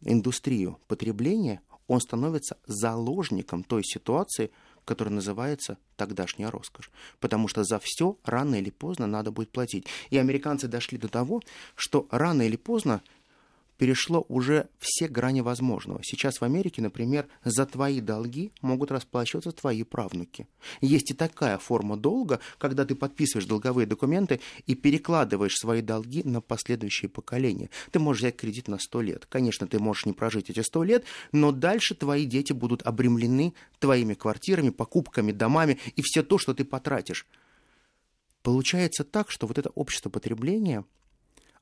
индустрию 0.00 0.78
потребления, 0.86 1.60
он 1.86 2.00
становится 2.00 2.56
заложником 2.66 3.62
той 3.62 3.82
ситуации, 3.84 4.50
которая 4.84 5.14
называется 5.14 5.78
тогдашняя 5.96 6.50
роскошь. 6.50 6.90
Потому 7.20 7.48
что 7.48 7.64
за 7.64 7.78
все 7.78 8.18
рано 8.24 8.56
или 8.56 8.70
поздно 8.70 9.06
надо 9.06 9.30
будет 9.30 9.50
платить. 9.50 9.86
И 10.10 10.18
американцы 10.18 10.68
дошли 10.68 10.98
до 10.98 11.08
того, 11.08 11.40
что 11.74 12.06
рано 12.10 12.42
или 12.42 12.56
поздно 12.56 13.02
перешло 13.76 14.24
уже 14.28 14.68
все 14.78 15.08
грани 15.08 15.40
возможного. 15.40 16.00
Сейчас 16.02 16.40
в 16.40 16.44
Америке, 16.44 16.82
например, 16.82 17.26
за 17.44 17.66
твои 17.66 18.00
долги 18.00 18.52
могут 18.60 18.90
расплачиваться 18.90 19.52
твои 19.52 19.82
правнуки. 19.82 20.46
Есть 20.80 21.10
и 21.10 21.14
такая 21.14 21.58
форма 21.58 21.96
долга, 21.96 22.40
когда 22.58 22.84
ты 22.84 22.94
подписываешь 22.94 23.46
долговые 23.46 23.86
документы 23.86 24.40
и 24.66 24.74
перекладываешь 24.74 25.56
свои 25.56 25.82
долги 25.82 26.22
на 26.24 26.40
последующие 26.40 27.08
поколения. 27.08 27.70
Ты 27.90 27.98
можешь 27.98 28.22
взять 28.22 28.36
кредит 28.36 28.68
на 28.68 28.78
100 28.78 29.00
лет. 29.02 29.26
Конечно, 29.26 29.66
ты 29.66 29.78
можешь 29.78 30.06
не 30.06 30.12
прожить 30.12 30.50
эти 30.50 30.60
100 30.60 30.82
лет, 30.84 31.04
но 31.32 31.52
дальше 31.52 31.94
твои 31.94 32.24
дети 32.26 32.52
будут 32.52 32.82
обремлены 32.82 33.54
твоими 33.78 34.14
квартирами, 34.14 34.70
покупками, 34.70 35.32
домами 35.32 35.78
и 35.96 36.02
все 36.02 36.22
то, 36.22 36.38
что 36.38 36.54
ты 36.54 36.64
потратишь. 36.64 37.26
Получается 38.42 39.04
так, 39.04 39.30
что 39.30 39.46
вот 39.46 39.58
это 39.58 39.70
общество 39.70 40.10
потребления– 40.10 40.84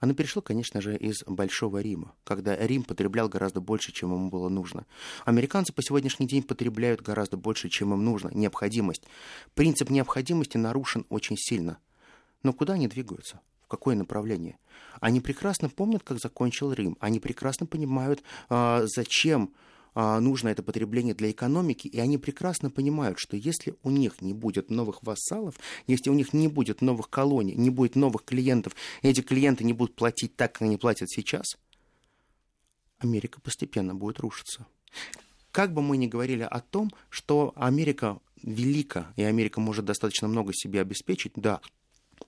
оно 0.02 0.14
перешло, 0.14 0.42
конечно 0.42 0.80
же, 0.80 0.96
из 0.96 1.22
Большого 1.28 1.80
Рима, 1.80 2.12
когда 2.24 2.56
Рим 2.56 2.82
потреблял 2.82 3.28
гораздо 3.28 3.60
больше, 3.60 3.92
чем 3.92 4.12
ему 4.12 4.30
было 4.30 4.48
нужно. 4.48 4.84
Американцы 5.24 5.72
по 5.72 5.80
сегодняшний 5.80 6.26
день 6.26 6.42
потребляют 6.42 7.00
гораздо 7.00 7.36
больше, 7.36 7.68
чем 7.68 7.94
им 7.94 8.04
нужно. 8.04 8.28
Необходимость. 8.34 9.04
Принцип 9.54 9.90
необходимости 9.90 10.56
нарушен 10.56 11.06
очень 11.08 11.36
сильно. 11.38 11.78
Но 12.42 12.52
куда 12.52 12.72
они 12.72 12.88
двигаются? 12.88 13.38
В 13.64 13.68
какое 13.68 13.94
направление? 13.94 14.58
Они 14.98 15.20
прекрасно 15.20 15.68
помнят, 15.68 16.02
как 16.02 16.18
закончил 16.18 16.72
Рим. 16.72 16.96
Они 16.98 17.20
прекрасно 17.20 17.66
понимают, 17.66 18.24
а, 18.48 18.82
зачем 18.86 19.54
нужно 19.94 20.48
это 20.48 20.62
потребление 20.62 21.14
для 21.14 21.30
экономики, 21.30 21.88
и 21.88 21.98
они 21.98 22.18
прекрасно 22.18 22.70
понимают, 22.70 23.18
что 23.18 23.36
если 23.36 23.74
у 23.82 23.90
них 23.90 24.20
не 24.20 24.32
будет 24.34 24.70
новых 24.70 25.02
вассалов, 25.02 25.56
если 25.86 26.10
у 26.10 26.14
них 26.14 26.32
не 26.32 26.48
будет 26.48 26.80
новых 26.80 27.10
колоний, 27.10 27.54
не 27.54 27.70
будет 27.70 27.96
новых 27.96 28.24
клиентов, 28.24 28.74
эти 29.02 29.20
клиенты 29.20 29.64
не 29.64 29.72
будут 29.72 29.94
платить 29.94 30.36
так, 30.36 30.52
как 30.52 30.62
они 30.62 30.76
платят 30.76 31.10
сейчас, 31.10 31.56
Америка 32.98 33.40
постепенно 33.40 33.94
будет 33.94 34.20
рушиться. 34.20 34.66
Как 35.50 35.74
бы 35.74 35.82
мы 35.82 35.96
ни 35.96 36.06
говорили 36.06 36.42
о 36.42 36.60
том, 36.60 36.90
что 37.10 37.52
Америка 37.56 38.18
велика, 38.42 39.12
и 39.16 39.22
Америка 39.22 39.60
может 39.60 39.84
достаточно 39.84 40.28
много 40.28 40.52
себе 40.54 40.80
обеспечить, 40.80 41.32
да, 41.36 41.60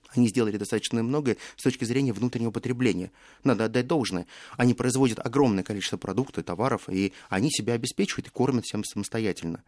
они 0.09 0.27
сделали 0.27 0.57
достаточно 0.57 1.03
многое 1.03 1.37
с 1.55 1.63
точки 1.63 1.83
зрения 1.83 2.13
внутреннего 2.13 2.51
потребления. 2.51 3.11
Надо 3.43 3.65
отдать 3.65 3.87
должное. 3.87 4.27
Они 4.57 4.73
производят 4.73 5.19
огромное 5.19 5.63
количество 5.63 5.97
продуктов, 5.97 6.45
товаров, 6.45 6.89
и 6.89 7.13
они 7.29 7.49
себя 7.51 7.73
обеспечивают 7.73 8.27
и 8.27 8.31
кормят 8.31 8.65
всем 8.65 8.83
самостоятельно. 8.83 9.63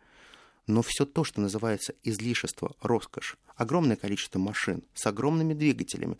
Но 0.67 0.81
все 0.81 1.05
то, 1.05 1.23
что 1.23 1.41
называется 1.41 1.93
излишество, 2.03 2.75
роскошь, 2.81 3.37
огромное 3.55 3.95
количество 3.95 4.39
машин 4.39 4.83
с 4.93 5.05
огромными 5.07 5.53
двигателями, 5.53 6.17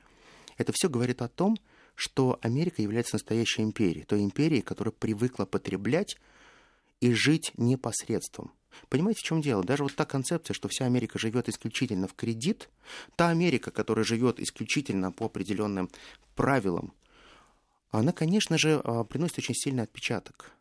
это 0.57 0.71
все 0.73 0.89
говорит 0.89 1.21
о 1.21 1.27
том, 1.27 1.57
что 1.95 2.39
Америка 2.41 2.81
является 2.81 3.15
настоящей 3.15 3.63
империей, 3.63 4.05
той 4.05 4.21
империей, 4.21 4.61
которая 4.61 4.91
привыкла 4.91 5.45
потреблять 5.45 6.17
и 7.01 7.11
жить 7.11 7.51
непосредством. 7.57 8.51
Понимаете, 8.89 9.21
в 9.21 9.23
чем 9.23 9.41
дело? 9.41 9.63
Даже 9.63 9.83
вот 9.83 9.95
та 9.95 10.05
концепция, 10.05 10.53
что 10.53 10.67
вся 10.67 10.85
Америка 10.85 11.19
живет 11.19 11.49
исключительно 11.49 12.07
в 12.07 12.13
кредит, 12.13 12.69
та 13.15 13.29
Америка, 13.29 13.71
которая 13.71 14.05
живет 14.05 14.39
исключительно 14.39 15.11
по 15.11 15.25
определенным 15.25 15.89
правилам, 16.35 16.93
она, 17.91 18.11
конечно 18.11 18.57
же, 18.57 18.81
а, 18.83 19.03
приносит 19.03 19.39
очень 19.39 19.55
сильный 19.55 19.83
отпечаток. 19.83 20.51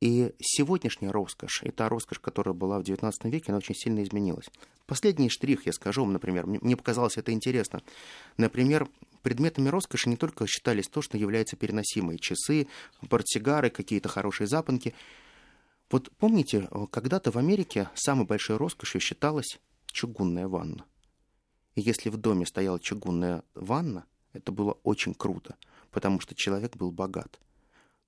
И 0.00 0.32
сегодняшняя 0.38 1.10
роскошь, 1.10 1.62
и 1.64 1.70
та 1.70 1.88
роскошь, 1.88 2.20
которая 2.20 2.54
была 2.54 2.78
в 2.78 2.82
XIX 2.82 3.12
веке, 3.24 3.46
она 3.48 3.58
очень 3.58 3.74
сильно 3.74 4.02
изменилась. 4.02 4.46
Последний 4.86 5.28
штрих, 5.28 5.66
я 5.66 5.72
скажу 5.72 6.02
вам, 6.02 6.12
например, 6.12 6.46
мне 6.46 6.76
показалось 6.76 7.18
это 7.18 7.32
интересно. 7.32 7.82
Например, 8.36 8.88
предметами 9.22 9.68
роскоши 9.68 10.08
не 10.08 10.16
только 10.16 10.46
считались 10.46 10.88
то, 10.88 11.02
что 11.02 11.18
является 11.18 11.56
переносимой. 11.56 12.18
Часы, 12.18 12.68
портсигары, 13.08 13.70
какие-то 13.70 14.08
хорошие 14.08 14.46
запонки. 14.46 14.94
Вот 15.90 16.10
помните, 16.18 16.68
когда-то 16.90 17.30
в 17.30 17.36
Америке 17.36 17.88
самой 17.94 18.26
большой 18.26 18.56
роскошью 18.56 19.00
считалась 19.00 19.58
чугунная 19.86 20.46
ванна. 20.48 20.84
И 21.74 21.80
если 21.80 22.10
в 22.10 22.16
доме 22.16 22.44
стояла 22.44 22.78
чугунная 22.78 23.42
ванна, 23.54 24.04
это 24.32 24.52
было 24.52 24.72
очень 24.82 25.14
круто, 25.14 25.56
потому 25.90 26.20
что 26.20 26.34
человек 26.34 26.76
был 26.76 26.90
богат. 26.90 27.40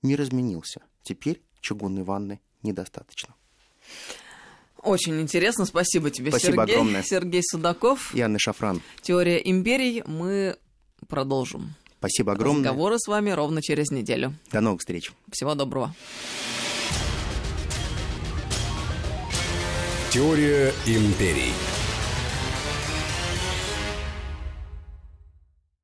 Мир 0.02 0.20
изменился. 0.22 0.82
Теперь 1.02 1.42
чугунной 1.60 2.02
ванны 2.02 2.40
недостаточно. 2.62 3.34
Очень 4.82 5.20
интересно. 5.20 5.66
Спасибо 5.66 6.10
тебе, 6.10 6.30
Спасибо 6.30 6.62
Сергей. 6.62 6.74
огромное. 6.74 7.02
Сергей 7.02 7.42
Судаков. 7.42 8.14
И 8.14 8.20
Анна 8.20 8.38
Шафран. 8.38 8.80
Теория 9.02 9.38
империй. 9.38 10.02
Мы 10.06 10.56
продолжим. 11.06 11.74
Спасибо 11.98 12.32
огромное. 12.32 12.70
Разговоры 12.70 12.98
с 12.98 13.06
вами 13.06 13.30
ровно 13.30 13.60
через 13.60 13.90
неделю. 13.90 14.34
До 14.50 14.60
новых 14.60 14.80
встреч. 14.80 15.12
Всего 15.30 15.54
доброго. 15.54 15.94
Теория 20.10 20.74
империй. 20.86 21.54